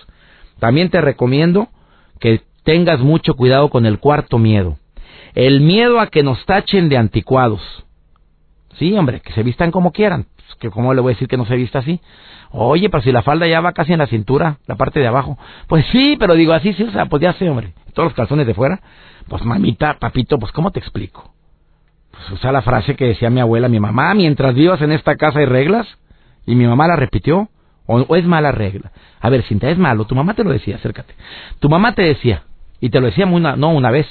También 0.59 0.89
te 0.89 1.03
recomiendo 1.03 1.69
que 2.19 2.41
tengas 2.65 3.01
mucho 3.01 3.35
cuidado 3.35 3.69
con 3.69 3.85
el 3.85 3.99
cuarto 3.99 4.39
miedo. 4.39 4.79
El 5.35 5.61
miedo 5.61 6.01
a 6.01 6.09
que 6.09 6.23
nos 6.23 6.45
tachen 6.45 6.89
de 6.89 6.97
anticuados. 6.97 7.63
Sí, 8.79 8.97
hombre, 8.97 9.21
que 9.21 9.33
se 9.33 9.43
vistan 9.43 9.71
como 9.71 9.93
quieran. 9.93 10.27
Pues, 10.37 10.55
que 10.59 10.71
¿Cómo 10.71 10.95
le 10.95 11.01
voy 11.01 11.13
a 11.13 11.15
decir 11.15 11.29
que 11.29 11.37
no 11.37 11.47
se 11.47 11.57
vista 11.57 11.81
así? 11.81 12.01
Oye, 12.51 12.91
pero 12.91 13.03
si 13.03 13.13
la 13.13 13.23
falda 13.23 13.47
ya 13.47 13.61
va 13.61 13.73
casi 13.73 13.93
en 13.93 13.99
la 13.99 14.07
cintura, 14.07 14.59
la 14.67 14.77
parte 14.77 15.01
de 15.01 15.07
abajo. 15.07 15.39
Pues 15.69 15.87
sí, 15.87 16.17
pero 16.19 16.35
digo 16.35 16.53
así, 16.53 16.73
sí, 16.75 16.83
o 16.83 16.91
sea, 16.91 17.07
pues 17.07 17.23
ya 17.23 17.33
sé, 17.35 17.49
hombre. 17.49 17.73
Todos 17.95 18.09
los 18.09 18.15
calzones 18.15 18.47
de 18.47 18.55
fuera. 18.55 18.81
Pues 19.29 19.45
mamita, 19.45 19.99
papito, 19.99 20.39
pues 20.39 20.53
¿cómo 20.53 20.71
te 20.71 20.81
explico? 20.81 21.33
Pues 22.11 22.31
usa 22.31 22.53
la 22.53 22.63
frase 22.63 22.95
que 22.95 23.07
decía 23.07 23.31
mi 23.31 23.41
abuela, 23.41 23.69
mi 23.69 23.81
mamá, 23.81 24.13
mientras 24.15 24.55
vivas 24.55 24.83
en 24.83 24.93
esta 24.93 25.17
casa 25.17 25.39
hay 25.39 25.47
reglas. 25.47 25.87
Y 26.47 26.55
mi 26.55 26.67
mamá 26.67 26.87
la 26.87 26.97
repitió. 26.97 27.49
O, 27.87 28.17
es 28.17 28.25
mala 28.27 28.53
regla. 28.53 28.93
A 29.21 29.29
ver, 29.29 29.43
Cinta, 29.43 29.69
es 29.71 29.79
malo. 29.79 30.05
Tu 30.07 30.15
mamá 30.15 30.35
te 30.35 30.45
lo 30.45 30.51
decía, 30.51 30.77
acércate. 30.77 31.15
Tu 31.59 31.69
mamá 31.69 31.95
te 31.95 32.03
decía, 32.03 32.45
y 32.81 32.91
te 32.91 33.01
lo 33.01 33.07
decía 33.07 33.27
una, 33.27 33.57
no 33.57 33.71
una 33.71 33.91
vez, 33.91 34.07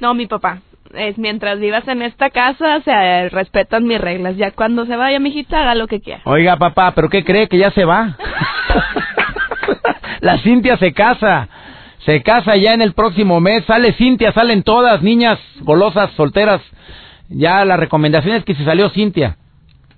no, 0.00 0.14
mi 0.14 0.26
papá. 0.26 0.60
Es 0.94 1.18
mientras 1.18 1.60
vivas 1.60 1.86
en 1.86 2.02
esta 2.02 2.30
casa, 2.30 2.80
se 2.80 3.28
respetan 3.28 3.86
mis 3.86 4.00
reglas. 4.00 4.36
Ya 4.36 4.50
cuando 4.50 4.86
se 4.86 4.96
vaya, 4.96 5.20
mi 5.20 5.28
hijita, 5.28 5.60
haga 5.60 5.74
lo 5.74 5.86
que 5.86 6.00
quiera. 6.00 6.20
Oiga, 6.24 6.56
papá, 6.56 6.92
¿pero 6.94 7.08
qué 7.08 7.24
cree 7.24 7.48
que 7.48 7.58
ya 7.58 7.70
se 7.70 7.84
va? 7.84 8.16
La 10.20 10.38
Cintia 10.38 10.76
se 10.78 10.92
casa. 10.92 11.48
Se 12.04 12.22
casa 12.22 12.56
ya 12.56 12.74
en 12.74 12.82
el 12.82 12.92
próximo 12.92 13.40
mes. 13.40 13.64
Sale 13.66 13.92
Cintia, 13.92 14.32
salen 14.32 14.62
todas, 14.62 15.02
niñas 15.02 15.38
golosas, 15.60 16.10
solteras. 16.12 16.60
Ya 17.28 17.64
la 17.64 17.76
recomendación 17.76 18.34
es 18.34 18.44
que 18.44 18.54
si 18.54 18.64
salió 18.64 18.90
Cintia, 18.90 19.36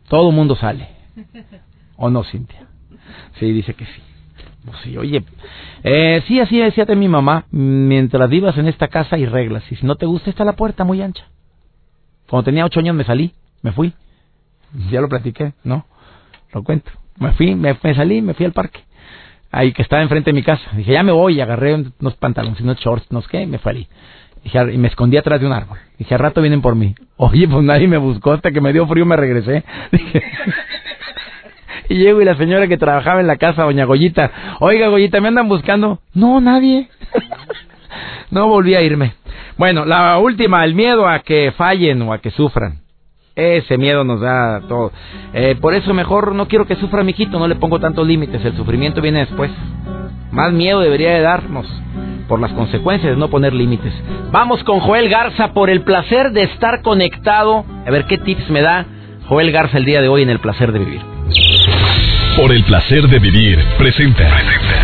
todo 0.09 0.29
el 0.29 0.37
mundo 0.37 0.57
sale. 0.57 0.89
¿O 1.97 2.11
no, 2.11 2.25
Cintia? 2.25 2.67
Sí, 3.39 3.51
dice 3.53 3.75
que 3.75 3.87
sí. 3.87 4.03
Pues 4.65 4.77
sí, 4.85 4.97
oye, 4.97 5.25
eh, 5.83 6.23
sí, 6.29 6.39
así 6.39 6.59
decía 6.59 6.87
mi 6.95 7.09
mamá, 7.09 7.47
mientras 7.51 8.31
vivas 8.31 8.57
en 8.59 8.69
esta 8.69 8.89
casa 8.89 9.17
hay 9.17 9.27
reglas, 9.27 9.65
y 9.73 9.77
si 9.77 9.85
no 9.85 9.97
te 9.97 10.07
gusta 10.07 10.31
está 10.31 10.45
la 10.45 10.55
puerta 10.55 10.85
muy 10.85 11.03
ancha. 11.03 11.25
Cuando 12.29 12.45
tenía 12.45 12.65
ocho 12.65 12.79
años 12.79 12.95
me 12.95 13.05
salí, 13.05 13.33
me 13.63 13.73
fui, 13.73 13.93
ya 14.91 15.01
lo 15.01 15.09
platiqué, 15.09 15.53
¿no? 15.65 15.85
Lo 16.53 16.63
cuento. 16.63 16.91
Me 17.19 17.33
fui, 17.33 17.55
me, 17.55 17.77
salí, 17.95 18.23
me 18.23 18.35
fui 18.35 18.47
al 18.47 18.53
parque, 18.53 18.81
ahí 19.51 19.73
que 19.73 19.83
estaba 19.83 20.03
enfrente 20.03 20.31
de 20.31 20.35
mi 20.35 20.43
casa. 20.43 20.63
Dije, 20.77 20.93
ya 20.93 21.03
me 21.03 21.13
voy, 21.13 21.41
agarré 21.41 21.75
unos 21.75 22.15
pantalones, 22.17 22.61
unos 22.61 22.79
shorts, 22.79 23.11
no 23.11 23.21
sé 23.23 23.29
qué, 23.31 23.43
y 23.43 23.47
me 23.47 23.59
salí. 23.59 23.89
Y 24.45 24.79
me 24.79 24.89
escondí 24.89 25.17
atrás 25.17 25.41
de 25.41 25.47
un 25.47 25.53
árbol. 25.53 25.79
Dije, 25.99 26.15
al 26.15 26.21
rato 26.21 26.41
vienen 26.41 26.63
por 26.63 26.75
mí. 26.75 26.95
Oye, 27.17 27.47
pues 27.47 27.63
nadie 27.65 27.87
me 27.87 27.99
buscó 27.99 28.33
hasta 28.33 28.51
que 28.51 28.61
me 28.61 28.73
dio 28.73 28.87
frío 28.87 29.07
me 29.07 29.17
regresé. 29.17 29.65
Dije, 29.93 30.23
y 31.89 31.97
llego 31.97 32.21
y 32.21 32.25
la 32.25 32.37
señora 32.37 32.69
que 32.69 32.79
trabajaba 32.79 33.21
en 33.21 33.27
la 33.27 33.37
casa, 33.37 33.65
doña 33.65 33.85
Goyita, 33.85 34.31
oiga 34.61 34.89
Goyita, 34.89 35.21
¿me 35.21 35.29
andan 35.29 35.49
buscando? 35.49 36.01
No, 36.15 36.41
nadie. 36.41 36.89
no 38.31 38.49
volví 38.49 38.75
a 38.75 38.83
irme. 38.83 39.15
Bueno, 39.59 39.85
la 39.85 40.19
última, 40.19 40.65
el 40.65 40.75
miedo 40.75 41.07
a 41.07 41.21
que 41.21 41.53
fallen 41.57 42.03
o 42.03 42.13
a 42.13 42.19
que 42.19 42.31
sufran. 42.31 42.81
Ese 43.35 43.79
miedo 43.79 44.05
nos 44.05 44.21
da 44.21 44.61
todo. 44.69 44.93
Eh, 45.33 45.57
por 45.61 45.75
eso 45.75 45.95
mejor 45.95 46.35
no 46.35 46.49
quiero 46.49 46.67
que 46.67 46.77
sufra 46.77 47.03
mi 47.03 47.13
hijito, 47.13 47.39
no 47.39 47.49
le 47.49 47.57
pongo 47.57 47.81
tantos 47.81 48.07
límites, 48.07 48.45
el 48.45 48.57
sufrimiento 48.57 49.01
viene 49.01 49.21
después. 49.21 49.51
Más 50.33 50.53
miedo 50.53 50.81
debería 50.81 51.13
de 51.13 51.21
darnos 51.21 51.67
por 52.29 52.41
las 52.41 52.53
consecuencias 52.53 53.13
de 53.13 53.19
no 53.19 53.29
poner 53.29 53.53
límites. 53.53 53.93
Vamos 54.31 54.63
con 54.65 54.81
Joel 54.81 55.09
Garza 55.09 55.53
por 55.53 55.71
el 55.71 55.83
placer 55.83 56.33
de 56.33 56.45
estar 56.45 56.83
conectado. 56.83 57.65
A 57.87 57.91
ver 57.91 58.07
qué 58.07 58.19
tips 58.19 58.51
me 58.51 58.63
da 58.63 58.87
Joel 59.29 59.53
Garza 59.53 59.79
el 59.79 59.85
día 59.85 60.01
de 60.01 60.09
hoy 60.09 60.23
en 60.23 60.31
el 60.31 60.39
placer 60.39 60.73
de 60.73 60.79
vivir. 60.79 61.12
Por 62.37 62.51
el 62.51 62.65
placer 62.65 63.07
de 63.09 63.19
vivir, 63.19 63.59
presenta. 63.77 64.27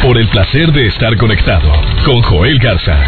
Por 0.02 0.18
el 0.18 0.28
placer 0.28 0.70
de 0.70 0.86
estar 0.86 1.16
conectado 1.16 1.72
con 2.04 2.20
Joel 2.20 2.58
Garza. 2.58 3.00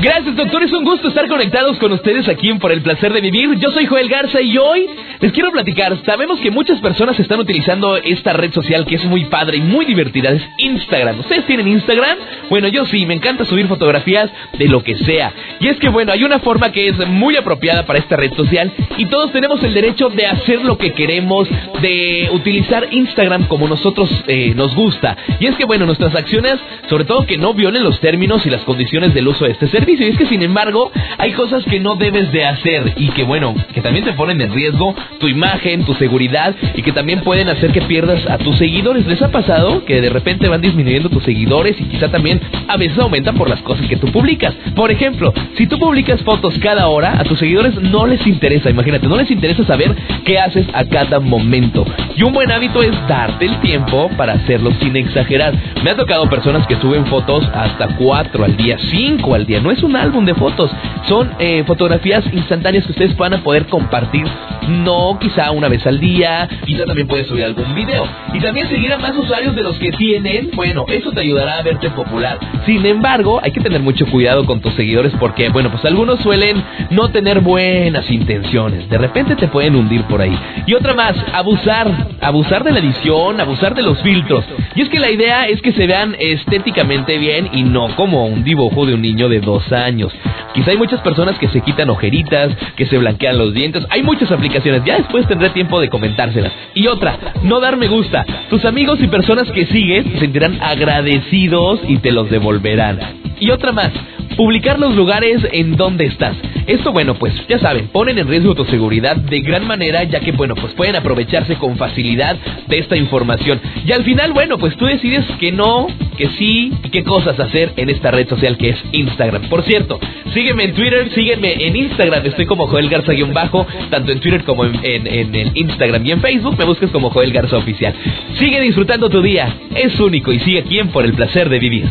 Gracias, 0.00 0.36
doctor. 0.36 0.62
Es 0.62 0.72
un 0.72 0.84
gusto 0.84 1.08
estar 1.08 1.26
conectados 1.26 1.76
con 1.78 1.90
ustedes 1.92 2.28
aquí 2.28 2.48
en 2.48 2.60
Por 2.60 2.70
el 2.70 2.82
Placer 2.82 3.12
de 3.12 3.20
Vivir. 3.20 3.58
Yo 3.58 3.70
soy 3.70 3.86
Joel 3.86 4.08
Garza 4.08 4.40
y 4.40 4.56
hoy 4.56 4.86
les 5.24 5.32
quiero 5.32 5.50
platicar. 5.52 5.96
Sabemos 6.04 6.38
que 6.38 6.50
muchas 6.50 6.80
personas 6.80 7.18
están 7.18 7.40
utilizando 7.40 7.96
esta 7.96 8.34
red 8.34 8.52
social 8.52 8.84
que 8.84 8.96
es 8.96 9.04
muy 9.06 9.24
padre 9.24 9.56
y 9.56 9.62
muy 9.62 9.86
divertida. 9.86 10.28
Es 10.28 10.42
Instagram. 10.58 11.20
¿Ustedes 11.20 11.46
tienen 11.46 11.66
Instagram? 11.66 12.18
Bueno, 12.50 12.68
yo 12.68 12.84
sí. 12.84 13.06
Me 13.06 13.14
encanta 13.14 13.46
subir 13.46 13.66
fotografías 13.66 14.30
de 14.58 14.68
lo 14.68 14.82
que 14.82 14.94
sea. 14.96 15.32
Y 15.60 15.68
es 15.68 15.78
que, 15.78 15.88
bueno, 15.88 16.12
hay 16.12 16.24
una 16.24 16.40
forma 16.40 16.70
que 16.72 16.88
es 16.88 16.98
muy 17.08 17.36
apropiada 17.36 17.86
para 17.86 18.00
esta 18.00 18.16
red 18.16 18.34
social 18.34 18.70
y 18.98 19.06
todos 19.06 19.32
tenemos 19.32 19.62
el 19.62 19.72
derecho 19.72 20.10
de 20.10 20.26
hacer 20.26 20.62
lo 20.62 20.76
que 20.76 20.92
queremos, 20.92 21.48
de 21.80 22.28
utilizar 22.30 22.88
Instagram 22.90 23.46
como 23.46 23.66
nosotros 23.66 24.10
eh, 24.26 24.52
nos 24.54 24.74
gusta. 24.74 25.16
Y 25.40 25.46
es 25.46 25.54
que, 25.54 25.64
bueno, 25.64 25.86
nuestras 25.86 26.14
acciones, 26.14 26.56
sobre 26.90 27.06
todo 27.06 27.24
que 27.24 27.38
no 27.38 27.54
violen 27.54 27.82
los 27.82 27.98
términos 27.98 28.44
y 28.44 28.50
las 28.50 28.60
condiciones 28.64 29.14
del 29.14 29.26
uso 29.26 29.46
de 29.46 29.52
este 29.52 29.68
servicio. 29.68 30.06
Y 30.06 30.10
es 30.10 30.18
que 30.18 30.26
sin 30.26 30.42
embargo 30.42 30.92
hay 31.16 31.32
cosas 31.32 31.64
que 31.64 31.80
no 31.80 31.94
debes 31.94 32.30
de 32.30 32.44
hacer 32.44 32.92
y 32.98 33.08
que 33.12 33.22
bueno, 33.22 33.54
que 33.72 33.80
también 33.80 34.04
te 34.04 34.12
ponen 34.12 34.38
en 34.42 34.52
riesgo 34.52 34.94
tu 35.18 35.28
imagen, 35.28 35.84
tu 35.84 35.94
seguridad 35.94 36.54
y 36.74 36.82
que 36.82 36.92
también 36.92 37.20
pueden 37.20 37.48
hacer 37.48 37.72
que 37.72 37.82
pierdas 37.82 38.26
a 38.28 38.38
tus 38.38 38.56
seguidores. 38.56 39.06
¿Les 39.06 39.20
ha 39.22 39.30
pasado 39.30 39.84
que 39.84 40.00
de 40.00 40.10
repente 40.10 40.48
van 40.48 40.60
disminuyendo 40.60 41.08
tus 41.08 41.24
seguidores 41.24 41.80
y 41.80 41.84
quizá 41.84 42.10
también 42.10 42.40
a 42.68 42.76
veces 42.76 42.98
aumentan 42.98 43.34
por 43.34 43.48
las 43.48 43.60
cosas 43.62 43.86
que 43.86 43.96
tú 43.96 44.10
publicas? 44.12 44.54
Por 44.74 44.90
ejemplo, 44.90 45.32
si 45.56 45.66
tú 45.66 45.78
publicas 45.78 46.22
fotos 46.22 46.58
cada 46.58 46.88
hora, 46.88 47.18
a 47.18 47.24
tus 47.24 47.38
seguidores 47.38 47.74
no 47.80 48.06
les 48.06 48.26
interesa, 48.26 48.70
imagínate, 48.70 49.06
no 49.06 49.16
les 49.16 49.30
interesa 49.30 49.64
saber 49.64 49.94
qué 50.24 50.38
haces 50.38 50.66
a 50.72 50.84
cada 50.84 51.20
momento. 51.20 51.84
Y 52.16 52.22
un 52.22 52.32
buen 52.32 52.50
hábito 52.50 52.82
es 52.82 52.92
darte 53.08 53.46
el 53.46 53.60
tiempo 53.60 54.10
para 54.16 54.34
hacerlo 54.34 54.72
sin 54.80 54.96
exagerar. 54.96 55.54
Me 55.82 55.90
ha 55.90 55.96
tocado 55.96 56.28
personas 56.28 56.66
que 56.66 56.76
suben 56.76 57.06
fotos 57.06 57.48
hasta 57.54 57.88
cuatro 57.96 58.44
al 58.44 58.56
día, 58.56 58.76
cinco 58.90 59.34
al 59.34 59.46
día. 59.46 59.60
No 59.60 59.70
es 59.70 59.82
un 59.82 59.96
álbum 59.96 60.24
de 60.24 60.34
fotos. 60.34 60.70
Son 61.08 61.30
eh, 61.38 61.64
fotografías 61.66 62.24
instantáneas 62.32 62.84
que 62.86 62.92
ustedes 62.92 63.16
van 63.16 63.34
a 63.34 63.42
poder 63.42 63.66
compartir, 63.66 64.24
no 64.68 65.03
quizá 65.20 65.50
una 65.50 65.68
vez 65.68 65.86
al 65.86 66.00
día, 66.00 66.48
quizá 66.64 66.84
también 66.84 67.06
puedes 67.06 67.26
subir 67.26 67.44
algún 67.44 67.74
video. 67.74 68.06
Y 68.32 68.40
también 68.40 68.68
seguir 68.68 68.92
a 68.92 68.98
más 68.98 69.16
usuarios 69.16 69.54
de 69.54 69.62
los 69.62 69.78
que 69.78 69.90
tienen, 69.92 70.50
bueno, 70.54 70.84
eso 70.88 71.12
te 71.12 71.20
ayudará 71.20 71.58
a 71.58 71.62
verte 71.62 71.90
popular. 71.90 72.38
Sin 72.66 72.84
embargo, 72.86 73.40
hay 73.42 73.52
que 73.52 73.60
tener 73.60 73.80
mucho 73.80 74.06
cuidado 74.06 74.44
con 74.44 74.60
tus 74.60 74.74
seguidores 74.74 75.12
porque, 75.18 75.48
bueno, 75.50 75.70
pues 75.70 75.84
algunos 75.84 76.20
suelen 76.20 76.62
no 76.90 77.10
tener 77.10 77.40
buenas 77.40 78.10
intenciones. 78.10 78.88
De 78.88 78.98
repente 78.98 79.36
te 79.36 79.48
pueden 79.48 79.76
hundir 79.76 80.02
por 80.04 80.20
ahí. 80.20 80.36
Y 80.66 80.74
otra 80.74 80.94
más, 80.94 81.14
abusar, 81.32 82.08
abusar 82.20 82.64
de 82.64 82.72
la 82.72 82.78
edición, 82.78 83.40
abusar 83.40 83.74
de 83.74 83.82
los 83.82 84.00
filtros. 84.02 84.44
Y 84.74 84.82
es 84.82 84.88
que 84.88 84.98
la 84.98 85.10
idea 85.10 85.46
es 85.48 85.60
que 85.62 85.72
se 85.72 85.86
vean 85.86 86.16
estéticamente 86.18 87.18
bien 87.18 87.48
y 87.52 87.62
no 87.62 87.94
como 87.96 88.26
un 88.26 88.44
dibujo 88.44 88.86
de 88.86 88.94
un 88.94 89.02
niño 89.02 89.28
de 89.28 89.40
dos 89.40 89.70
años. 89.72 90.12
Quizá 90.54 90.70
hay 90.70 90.76
muchas 90.76 91.00
personas 91.00 91.36
que 91.38 91.48
se 91.48 91.60
quitan 91.60 91.90
ojeritas, 91.90 92.56
que 92.76 92.86
se 92.86 92.96
blanquean 92.96 93.36
los 93.36 93.52
dientes. 93.52 93.84
Hay 93.90 94.02
muchas 94.02 94.30
aplicaciones. 94.30 94.84
Ya 94.84 94.98
después 94.98 95.26
tendré 95.26 95.50
tiempo 95.50 95.80
de 95.80 95.88
comentárselas. 95.88 96.52
Y 96.74 96.86
otra, 96.86 97.18
no 97.42 97.60
dar 97.60 97.76
me 97.76 97.88
gusta. 97.88 98.24
Tus 98.50 98.64
amigos 98.64 99.00
y 99.02 99.08
personas 99.08 99.50
que 99.50 99.66
sigues 99.66 100.04
se 100.12 100.20
sentirán 100.20 100.62
agradecidos 100.62 101.80
y 101.88 101.98
te 101.98 102.12
los 102.12 102.30
devolverán. 102.30 103.00
Y 103.40 103.50
otra 103.50 103.72
más, 103.72 103.90
publicar 104.36 104.78
los 104.78 104.94
lugares 104.94 105.40
en 105.52 105.76
donde 105.76 106.06
estás. 106.06 106.36
Esto, 106.66 106.92
bueno, 106.92 107.14
pues 107.14 107.34
ya 107.48 107.58
saben, 107.58 107.88
ponen 107.88 108.18
en 108.18 108.28
riesgo 108.28 108.54
tu 108.54 108.64
seguridad 108.64 109.16
de 109.16 109.40
gran 109.40 109.66
manera, 109.66 110.04
ya 110.04 110.20
que, 110.20 110.32
bueno, 110.32 110.54
pues 110.54 110.72
pueden 110.72 110.96
aprovecharse 110.96 111.56
con 111.56 111.76
facilidad 111.76 112.36
de 112.66 112.78
esta 112.78 112.96
información. 112.96 113.60
Y 113.84 113.92
al 113.92 114.04
final, 114.04 114.32
bueno, 114.32 114.58
pues 114.58 114.76
tú 114.76 114.86
decides 114.86 115.24
que 115.38 115.52
no, 115.52 115.86
que 116.16 116.28
sí 116.38 116.72
y 116.82 116.88
qué 116.88 117.04
cosas 117.04 117.38
hacer 117.38 117.72
en 117.76 117.90
esta 117.90 118.10
red 118.10 118.28
social 118.28 118.56
que 118.56 118.70
es 118.70 118.76
Instagram. 118.92 119.48
Por 119.48 119.62
cierto, 119.64 120.00
sígueme 120.32 120.64
en 120.64 120.74
Twitter, 120.74 121.10
sígueme 121.14 121.54
en 121.66 121.76
Instagram, 121.76 122.24
estoy 122.24 122.46
como 122.46 122.66
Joel 122.66 122.88
Garza-bajo, 122.88 123.66
tanto 123.90 124.12
en 124.12 124.20
Twitter 124.20 124.44
como 124.44 124.64
en, 124.64 124.74
en, 124.82 125.52
Instagram 125.54 126.06
y 126.06 126.12
en 126.12 126.20
Facebook 126.20 126.56
me 126.58 126.64
buscas 126.64 126.90
como 126.90 127.10
Joel 127.10 127.32
Garza 127.32 127.56
Oficial. 127.58 127.94
Sigue 128.38 128.60
disfrutando 128.60 129.08
tu 129.10 129.20
día, 129.20 129.54
es 129.74 129.98
único 130.00 130.32
y 130.32 130.38
sigue 130.40 130.60
aquí 130.60 130.82
Por 130.84 131.04
el 131.04 131.12
Placer 131.12 131.48
de 131.48 131.58
Vivir. 131.58 131.84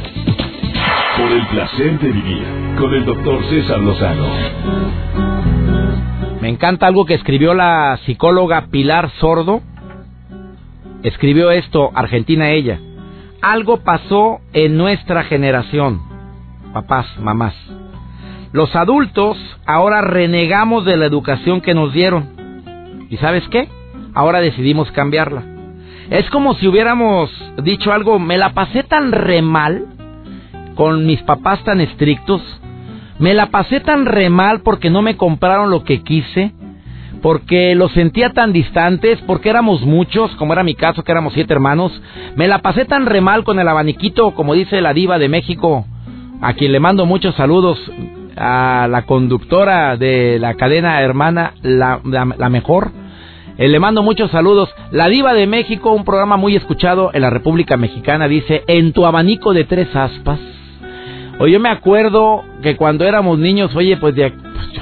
Por 1.24 1.32
el 1.32 1.48
placer 1.48 2.00
de 2.00 2.12
vivir 2.12 2.44
con 2.78 2.94
el 2.94 3.06
doctor 3.06 3.42
César 3.46 3.80
Lozano. 3.80 4.28
Me 6.42 6.50
encanta 6.50 6.86
algo 6.86 7.06
que 7.06 7.14
escribió 7.14 7.54
la 7.54 7.98
psicóloga 8.06 8.66
Pilar 8.70 9.10
Sordo 9.22 9.62
escribió 11.02 11.50
esto, 11.52 11.92
Argentina 11.96 12.50
ella. 12.50 12.78
Algo 13.42 13.86
pasó 13.86 14.42
en 14.52 14.76
nuestra 14.76 15.24
generación, 15.24 16.02
papás, 16.74 17.06
mamás. 17.22 17.56
Los 18.52 18.76
adultos 18.76 19.38
ahora 19.66 20.02
renegamos 20.02 20.84
de 20.84 20.98
la 20.98 21.06
educación 21.06 21.62
que 21.62 21.74
nos 21.74 21.94
dieron. 21.94 23.06
¿Y 23.10 23.16
sabes 23.16 23.48
qué? 23.48 23.70
Ahora 24.14 24.42
decidimos 24.42 24.92
cambiarla. 24.92 25.42
Es 26.10 26.30
como 26.32 26.56
si 26.56 26.68
hubiéramos 26.68 27.30
dicho 27.64 27.94
algo, 27.94 28.20
me 28.20 28.38
la 28.38 28.50
pasé 28.50 28.84
tan 28.84 29.14
re 29.14 29.42
mal, 29.42 29.86
con 30.76 31.06
mis 31.06 31.22
papás 31.24 31.64
tan 31.64 31.82
estrictos, 31.82 32.42
me 33.20 33.34
la 33.34 33.48
pasé 33.48 33.80
tan 33.80 34.06
re 34.06 34.30
mal 34.30 34.62
porque 34.62 34.90
no 34.90 35.02
me 35.02 35.18
compraron 35.18 35.70
lo 35.70 35.84
que 35.84 36.02
quise, 36.02 36.54
porque 37.22 37.74
los 37.76 37.92
sentía 37.94 38.34
tan 38.34 38.52
distantes, 38.52 39.20
porque 39.26 39.50
éramos 39.50 39.82
muchos, 39.82 40.32
como 40.36 40.54
era 40.54 40.64
mi 40.64 40.76
caso, 40.76 41.04
que 41.04 41.12
éramos 41.12 41.34
siete 41.34 41.54
hermanos. 41.54 41.92
Me 42.36 42.48
la 42.48 42.60
pasé 42.60 42.86
tan 42.86 43.06
re 43.06 43.22
mal 43.22 43.44
con 43.44 43.60
el 43.60 43.68
abaniquito, 43.68 44.32
como 44.32 44.54
dice 44.54 44.82
la 44.82 44.94
diva 44.94 45.20
de 45.20 45.30
México, 45.30 45.86
a 46.42 46.54
quien 46.54 46.72
le 46.74 46.80
mando 46.80 47.06
muchos 47.06 47.36
saludos, 47.36 47.80
a 48.36 48.88
la 48.90 49.04
conductora 49.04 49.98
de 49.98 50.38
la 50.40 50.56
cadena 50.56 51.02
hermana, 51.02 51.54
la, 51.62 52.00
mejor. 52.50 52.92
Eh, 53.58 53.68
le 53.68 53.80
mando 53.80 54.04
muchos 54.04 54.32
saludos. 54.32 54.70
La 54.92 55.08
Diva 55.08 55.34
de 55.34 55.48
México, 55.48 55.92
un 55.92 56.06
programa 56.06 56.38
muy 56.38 56.56
escuchado 56.56 57.12
en 57.14 57.22
la 57.22 57.30
República 57.30 57.78
Mexicana, 57.78 58.28
dice, 58.28 58.64
en 58.68 58.94
tu 58.94 59.06
abanico 59.06 59.54
de 59.54 59.64
tres 59.66 59.96
aspas. 59.96 60.40
Oye, 61.40 61.54
yo 61.54 61.60
me 61.60 61.70
acuerdo 61.70 62.44
que 62.62 62.76
cuando 62.76 63.06
éramos 63.06 63.40
niños, 63.40 63.76
oye, 63.76 63.98
pues 63.98 64.16
de, 64.16 64.32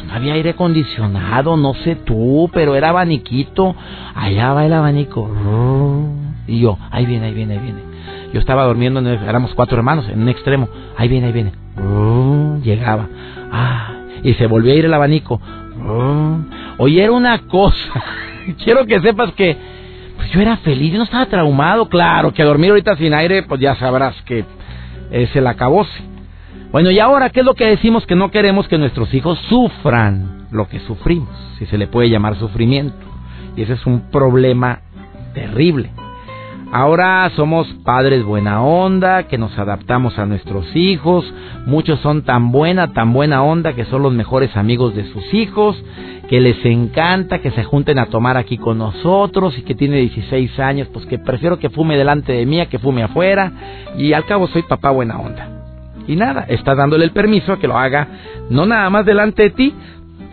no 0.07 0.13
había 0.13 0.33
aire 0.33 0.51
acondicionado, 0.51 1.55
no 1.55 1.73
sé 1.75 1.95
tú, 1.95 2.49
pero 2.53 2.75
era 2.75 2.89
abaniquito. 2.89 3.75
Allá 4.13 4.53
va 4.53 4.65
el 4.65 4.73
abanico. 4.73 5.29
Y 6.47 6.59
yo, 6.59 6.77
ahí 6.91 7.05
viene, 7.05 7.27
ahí 7.27 7.33
viene, 7.33 7.53
ahí 7.53 7.59
viene. 7.59 7.79
Yo 8.33 8.39
estaba 8.39 8.65
durmiendo, 8.65 8.99
éramos 9.09 9.53
cuatro 9.53 9.77
hermanos, 9.77 10.07
en 10.09 10.21
un 10.21 10.29
extremo. 10.29 10.67
Ahí 10.97 11.07
viene, 11.07 11.27
ahí 11.27 11.33
viene. 11.33 11.51
Llegaba. 12.63 13.07
Ah, 13.51 13.93
y 14.23 14.33
se 14.33 14.47
volvió 14.47 14.73
a 14.73 14.75
ir 14.75 14.85
el 14.85 14.93
abanico. 14.93 15.39
Oye, 16.77 17.03
era 17.03 17.11
una 17.11 17.39
cosa. 17.47 18.03
Quiero 18.63 18.85
que 18.85 18.99
sepas 18.99 19.31
que 19.33 19.57
pues 20.17 20.29
yo 20.31 20.41
era 20.41 20.57
feliz, 20.57 20.91
yo 20.91 20.97
no 20.97 21.05
estaba 21.05 21.25
traumado. 21.25 21.89
Claro, 21.89 22.33
que 22.33 22.43
dormir 22.43 22.71
ahorita 22.71 22.95
sin 22.97 23.13
aire, 23.13 23.43
pues 23.43 23.59
ya 23.61 23.75
sabrás 23.75 24.21
que 24.23 24.45
es 25.11 25.35
el 25.35 25.47
acabose. 25.47 26.10
Bueno, 26.71 26.89
y 26.89 26.99
ahora, 26.99 27.29
¿qué 27.31 27.41
es 27.41 27.45
lo 27.45 27.53
que 27.53 27.65
decimos 27.65 28.05
que 28.05 28.15
no 28.15 28.31
queremos 28.31 28.69
que 28.69 28.77
nuestros 28.77 29.13
hijos 29.13 29.37
sufran 29.49 30.47
lo 30.51 30.69
que 30.69 30.79
sufrimos? 30.79 31.29
Si 31.59 31.65
se 31.65 31.77
le 31.77 31.87
puede 31.87 32.09
llamar 32.09 32.37
sufrimiento. 32.37 32.95
Y 33.57 33.63
ese 33.63 33.73
es 33.73 33.85
un 33.85 34.09
problema 34.09 34.79
terrible. 35.33 35.89
Ahora 36.71 37.29
somos 37.35 37.67
padres 37.83 38.23
buena 38.23 38.63
onda, 38.63 39.23
que 39.23 39.37
nos 39.37 39.59
adaptamos 39.59 40.17
a 40.17 40.25
nuestros 40.25 40.73
hijos. 40.73 41.25
Muchos 41.65 41.99
son 41.99 42.21
tan 42.21 42.53
buena, 42.53 42.93
tan 42.93 43.11
buena 43.11 43.43
onda 43.43 43.73
que 43.73 43.83
son 43.83 44.01
los 44.01 44.13
mejores 44.13 44.55
amigos 44.55 44.95
de 44.95 45.11
sus 45.11 45.33
hijos, 45.33 45.75
que 46.29 46.39
les 46.39 46.63
encanta 46.63 47.39
que 47.39 47.51
se 47.51 47.65
junten 47.65 47.99
a 47.99 48.05
tomar 48.05 48.37
aquí 48.37 48.57
con 48.57 48.77
nosotros 48.77 49.57
y 49.57 49.63
que 49.63 49.75
tiene 49.75 49.97
16 49.97 50.57
años, 50.61 50.87
pues 50.93 51.05
que 51.05 51.19
prefiero 51.19 51.59
que 51.59 51.69
fume 51.69 51.97
delante 51.97 52.31
de 52.31 52.45
mí 52.45 52.61
a 52.61 52.67
que 52.67 52.79
fume 52.79 53.03
afuera. 53.03 53.51
Y 53.97 54.13
al 54.13 54.23
cabo 54.23 54.47
soy 54.47 54.61
papá 54.61 54.91
buena 54.91 55.19
onda. 55.19 55.50
Y 56.07 56.15
nada, 56.15 56.45
está 56.47 56.75
dándole 56.75 57.05
el 57.05 57.11
permiso 57.11 57.53
a 57.53 57.59
que 57.59 57.67
lo 57.67 57.77
haga 57.77 58.07
no 58.49 58.65
nada 58.65 58.89
más 58.89 59.05
delante 59.05 59.43
de 59.43 59.49
ti, 59.51 59.73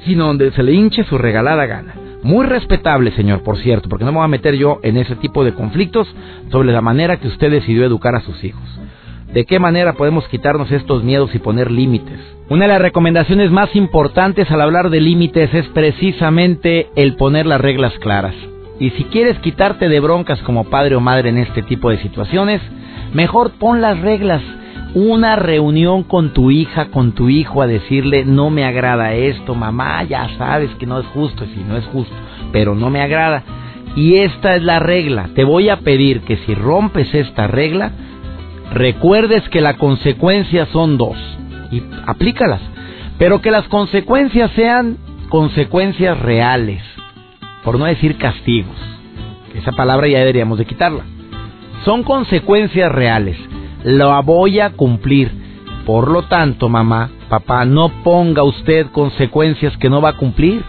sino 0.05 0.27
donde 0.27 0.51
se 0.53 0.63
le 0.63 0.73
hinche 0.73 1.05
su 1.05 1.19
regalada 1.19 1.67
gana. 1.67 1.95
Muy 2.23 2.47
respetable, 2.47 3.13
señor, 3.13 3.43
por 3.43 3.59
cierto, 3.59 3.89
porque 3.89 4.05
no 4.05 4.11
me 4.11 4.19
voy 4.19 4.25
a 4.25 4.29
meter 4.29 4.55
yo 4.55 4.81
en 4.83 4.97
ese 4.97 5.15
tipo 5.17 5.45
de 5.45 5.55
conflictos 5.55 6.13
sobre 6.51 6.73
la 6.73 6.81
manera 6.81 7.19
que 7.19 7.29
usted 7.29 7.51
decidió 7.51 7.85
educar 7.85 8.17
a 8.17 8.21
sus 8.21 8.43
hijos. 8.43 8.63
¿De 9.33 9.45
qué 9.45 9.59
manera 9.59 9.93
podemos 9.93 10.27
quitarnos 10.29 10.73
estos 10.73 11.05
miedos 11.05 11.35
y 11.35 11.39
poner 11.39 11.71
límites? 11.71 12.19
Una 12.49 12.65
de 12.65 12.73
las 12.73 12.83
recomendaciones 12.83 13.51
más 13.51 13.77
importantes 13.77 14.51
al 14.51 14.63
hablar 14.63 14.91
de 14.91 15.01
límites 15.01 15.53
es 15.53 15.67
precisamente 15.69 16.89
el 16.97 17.15
poner 17.15 17.47
las 17.47 17.61
reglas 17.61 17.93
claras. 18.01 18.35
Y 18.81 18.91
si 18.91 19.05
quieres 19.05 19.39
quitarte 19.41 19.89
de 19.89 20.01
broncas 20.01 20.41
como 20.43 20.65
padre 20.65 20.97
o 20.97 21.01
madre 21.01 21.29
en 21.29 21.39
este 21.39 21.63
tipo 21.63 21.91
de 21.91 21.99
situaciones, 21.99 22.63
mejor 23.13 23.53
pon 23.59 23.81
las 23.81 24.01
reglas 24.01 24.43
una 24.95 25.37
reunión 25.37 26.03
con 26.03 26.33
tu 26.33 26.51
hija, 26.51 26.87
con 26.87 27.13
tu 27.13 27.29
hijo, 27.29 27.63
a 27.63 27.67
decirle, 27.67 28.25
no 28.25 28.51
me 28.51 28.65
agrada 28.65 29.15
esto, 29.15 29.55
mamá, 29.55 30.03
ya 30.05 30.29
sabes 30.39 30.71
que 30.77 30.87
no 30.87 30.99
es 30.99 31.07
justo, 31.07 31.45
si 31.45 31.63
no 31.63 31.77
es 31.77 31.85
justo, 31.87 32.15
pero 32.53 32.75
no 32.75 32.91
me 32.91 33.01
agrada. 33.01 33.43
Y 33.97 34.17
esta 34.17 34.57
es 34.57 34.63
la 34.63 34.79
regla. 34.79 35.31
Te 35.35 35.45
voy 35.45 35.69
a 35.69 35.81
pedir 35.81 36.21
que 36.23 36.37
si 36.39 36.55
rompes 36.55 37.13
esta 37.15 37.47
regla, 37.47 37.93
recuerdes 38.73 39.49
que 39.49 39.61
la 39.61 39.77
consecuencia 39.77 40.67
son 40.67 40.97
dos 40.97 41.17
y 41.71 41.83
aplícalas. 42.07 42.61
Pero 43.19 43.41
que 43.41 43.51
las 43.51 43.67
consecuencias 43.69 44.51
sean 44.53 44.97
consecuencias 45.29 46.19
reales, 46.21 46.83
por 47.65 47.79
no 47.79 47.87
decir 47.87 48.17
castigos. 48.17 48.77
Esa 49.55 49.73
palabra 49.73 50.07
ya 50.07 50.21
deberíamos 50.21 50.59
de 50.59 50.67
quitarla. 50.67 51.03
Son 51.85 52.05
consecuencias 52.05 52.93
reales 52.93 53.37
lo 53.85 54.23
voy 54.23 54.61
a 54.61 54.71
cumplir. 54.71 55.31
Por 55.87 56.11
lo 56.11 56.23
tanto, 56.23 56.69
mamá, 56.69 57.11
papá, 57.29 57.65
no 57.65 57.89
ponga 58.03 58.43
usted 58.43 58.89
consecuencias 58.93 59.77
que 59.79 59.89
no 59.89 60.01
va 60.01 60.11
a 60.11 60.17
cumplir. 60.17 60.63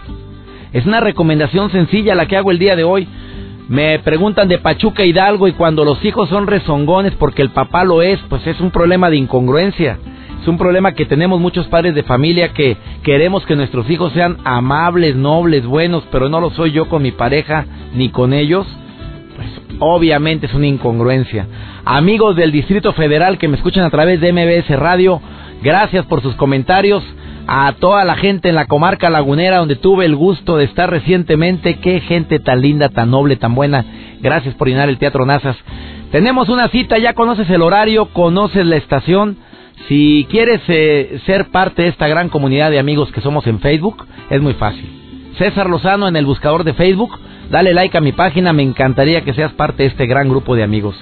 Es 0.72 0.86
una 0.86 1.00
recomendación 1.00 1.70
sencilla 1.70 2.14
la 2.14 2.26
que 2.26 2.36
hago 2.36 2.50
el 2.50 2.58
día 2.58 2.76
de 2.76 2.84
hoy. 2.84 3.06
Me 3.68 3.98
preguntan 4.00 4.48
de 4.48 4.58
Pachuca 4.58 5.04
Hidalgo 5.04 5.46
y 5.46 5.52
cuando 5.52 5.84
los 5.84 6.04
hijos 6.04 6.28
son 6.28 6.46
rezongones 6.46 7.14
porque 7.14 7.42
el 7.42 7.50
papá 7.50 7.84
lo 7.84 8.02
es, 8.02 8.18
pues 8.28 8.46
es 8.46 8.60
un 8.60 8.70
problema 8.70 9.10
de 9.10 9.16
incongruencia. 9.16 9.98
Es 10.40 10.48
un 10.48 10.56
problema 10.56 10.92
que 10.92 11.04
tenemos 11.04 11.38
muchos 11.38 11.66
padres 11.68 11.94
de 11.94 12.02
familia 12.02 12.54
que 12.54 12.76
queremos 13.02 13.44
que 13.44 13.56
nuestros 13.56 13.90
hijos 13.90 14.12
sean 14.12 14.38
amables, 14.44 15.14
nobles, 15.14 15.66
buenos, 15.66 16.02
pero 16.10 16.28
no 16.30 16.40
lo 16.40 16.50
soy 16.50 16.72
yo 16.72 16.88
con 16.88 17.02
mi 17.02 17.12
pareja 17.12 17.66
ni 17.94 18.08
con 18.08 18.32
ellos. 18.32 18.66
Obviamente 19.80 20.46
es 20.46 20.54
una 20.54 20.66
incongruencia 20.66 21.46
amigos 21.84 22.36
del 22.36 22.52
Distrito 22.52 22.92
Federal 22.92 23.38
que 23.38 23.48
me 23.48 23.56
escuchan 23.56 23.84
a 23.84 23.90
través 23.90 24.20
de 24.20 24.32
MBS 24.32 24.68
Radio, 24.78 25.20
gracias 25.62 26.06
por 26.06 26.22
sus 26.22 26.34
comentarios. 26.36 27.02
A 27.46 27.72
toda 27.80 28.04
la 28.04 28.14
gente 28.14 28.48
en 28.48 28.54
la 28.54 28.66
comarca 28.66 29.10
lagunera 29.10 29.58
donde 29.58 29.74
tuve 29.74 30.04
el 30.04 30.14
gusto 30.14 30.56
de 30.56 30.64
estar 30.64 30.88
recientemente, 30.88 31.80
qué 31.80 32.00
gente 32.00 32.38
tan 32.38 32.60
linda, 32.60 32.90
tan 32.90 33.10
noble, 33.10 33.34
tan 33.36 33.56
buena. 33.56 33.84
Gracias 34.20 34.54
por 34.54 34.68
llenar 34.68 34.88
el 34.88 34.98
Teatro 34.98 35.26
Nazas. 35.26 35.56
Tenemos 36.12 36.48
una 36.48 36.68
cita, 36.68 36.98
ya 36.98 37.14
conoces 37.14 37.50
el 37.50 37.62
horario, 37.62 38.06
conoces 38.12 38.64
la 38.66 38.76
estación. 38.76 39.38
Si 39.88 40.28
quieres 40.30 40.60
eh, 40.68 41.18
ser 41.26 41.46
parte 41.46 41.82
de 41.82 41.88
esta 41.88 42.06
gran 42.06 42.28
comunidad 42.28 42.70
de 42.70 42.78
amigos 42.78 43.10
que 43.10 43.20
somos 43.20 43.44
en 43.48 43.58
Facebook, 43.58 44.06
es 44.28 44.40
muy 44.40 44.54
fácil. 44.54 44.88
César 45.36 45.68
Lozano 45.68 46.06
en 46.06 46.14
el 46.14 46.26
buscador 46.26 46.62
de 46.62 46.74
Facebook, 46.74 47.18
dale 47.50 47.74
like 47.74 47.96
a 47.96 48.00
mi 48.00 48.12
página, 48.12 48.52
me 48.52 48.62
encantaría 48.62 49.22
que 49.22 49.34
seas 49.34 49.52
parte 49.52 49.82
de 49.82 49.88
este 49.90 50.06
gran 50.06 50.28
grupo 50.28 50.54
de 50.56 50.62
amigos. 50.62 50.96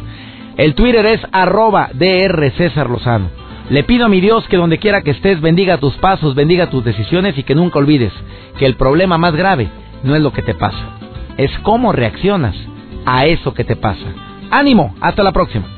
El 0.57 0.75
Twitter 0.75 1.07
es 1.07 1.21
arroba 1.31 1.91
DR 1.95 2.51
César 2.57 2.91
Lozano. 2.91 3.29
Le 3.71 3.85
pido 3.85 4.07
a 4.07 4.09
mi 4.09 4.21
Dios 4.21 4.49
que 4.49 4.57
donde 4.57 4.79
quiera 4.79 5.03
que 5.03 5.11
estés 5.11 5.41
bendiga 5.41 5.77
tus 5.77 5.95
pasos, 5.97 6.35
bendiga 6.35 6.71
tus 6.71 6.85
decisiones 6.85 7.37
y 7.37 7.43
que 7.43 7.55
nunca 7.55 7.79
olvides 7.79 8.13
que 8.59 8.67
el 8.67 8.77
problema 8.77 9.19
más 9.19 9.35
grave 9.37 9.69
no 10.03 10.17
es 10.17 10.23
lo 10.23 10.33
que 10.33 10.43
te 10.43 10.55
pasa, 10.55 10.99
es 11.37 11.51
cómo 11.63 11.93
reaccionas 11.93 12.57
a 13.05 13.27
eso 13.27 13.55
que 13.55 13.65
te 13.65 13.77
pasa. 13.77 14.07
Ánimo, 14.51 14.95
hasta 15.01 15.23
la 15.23 15.33
próxima. 15.33 15.78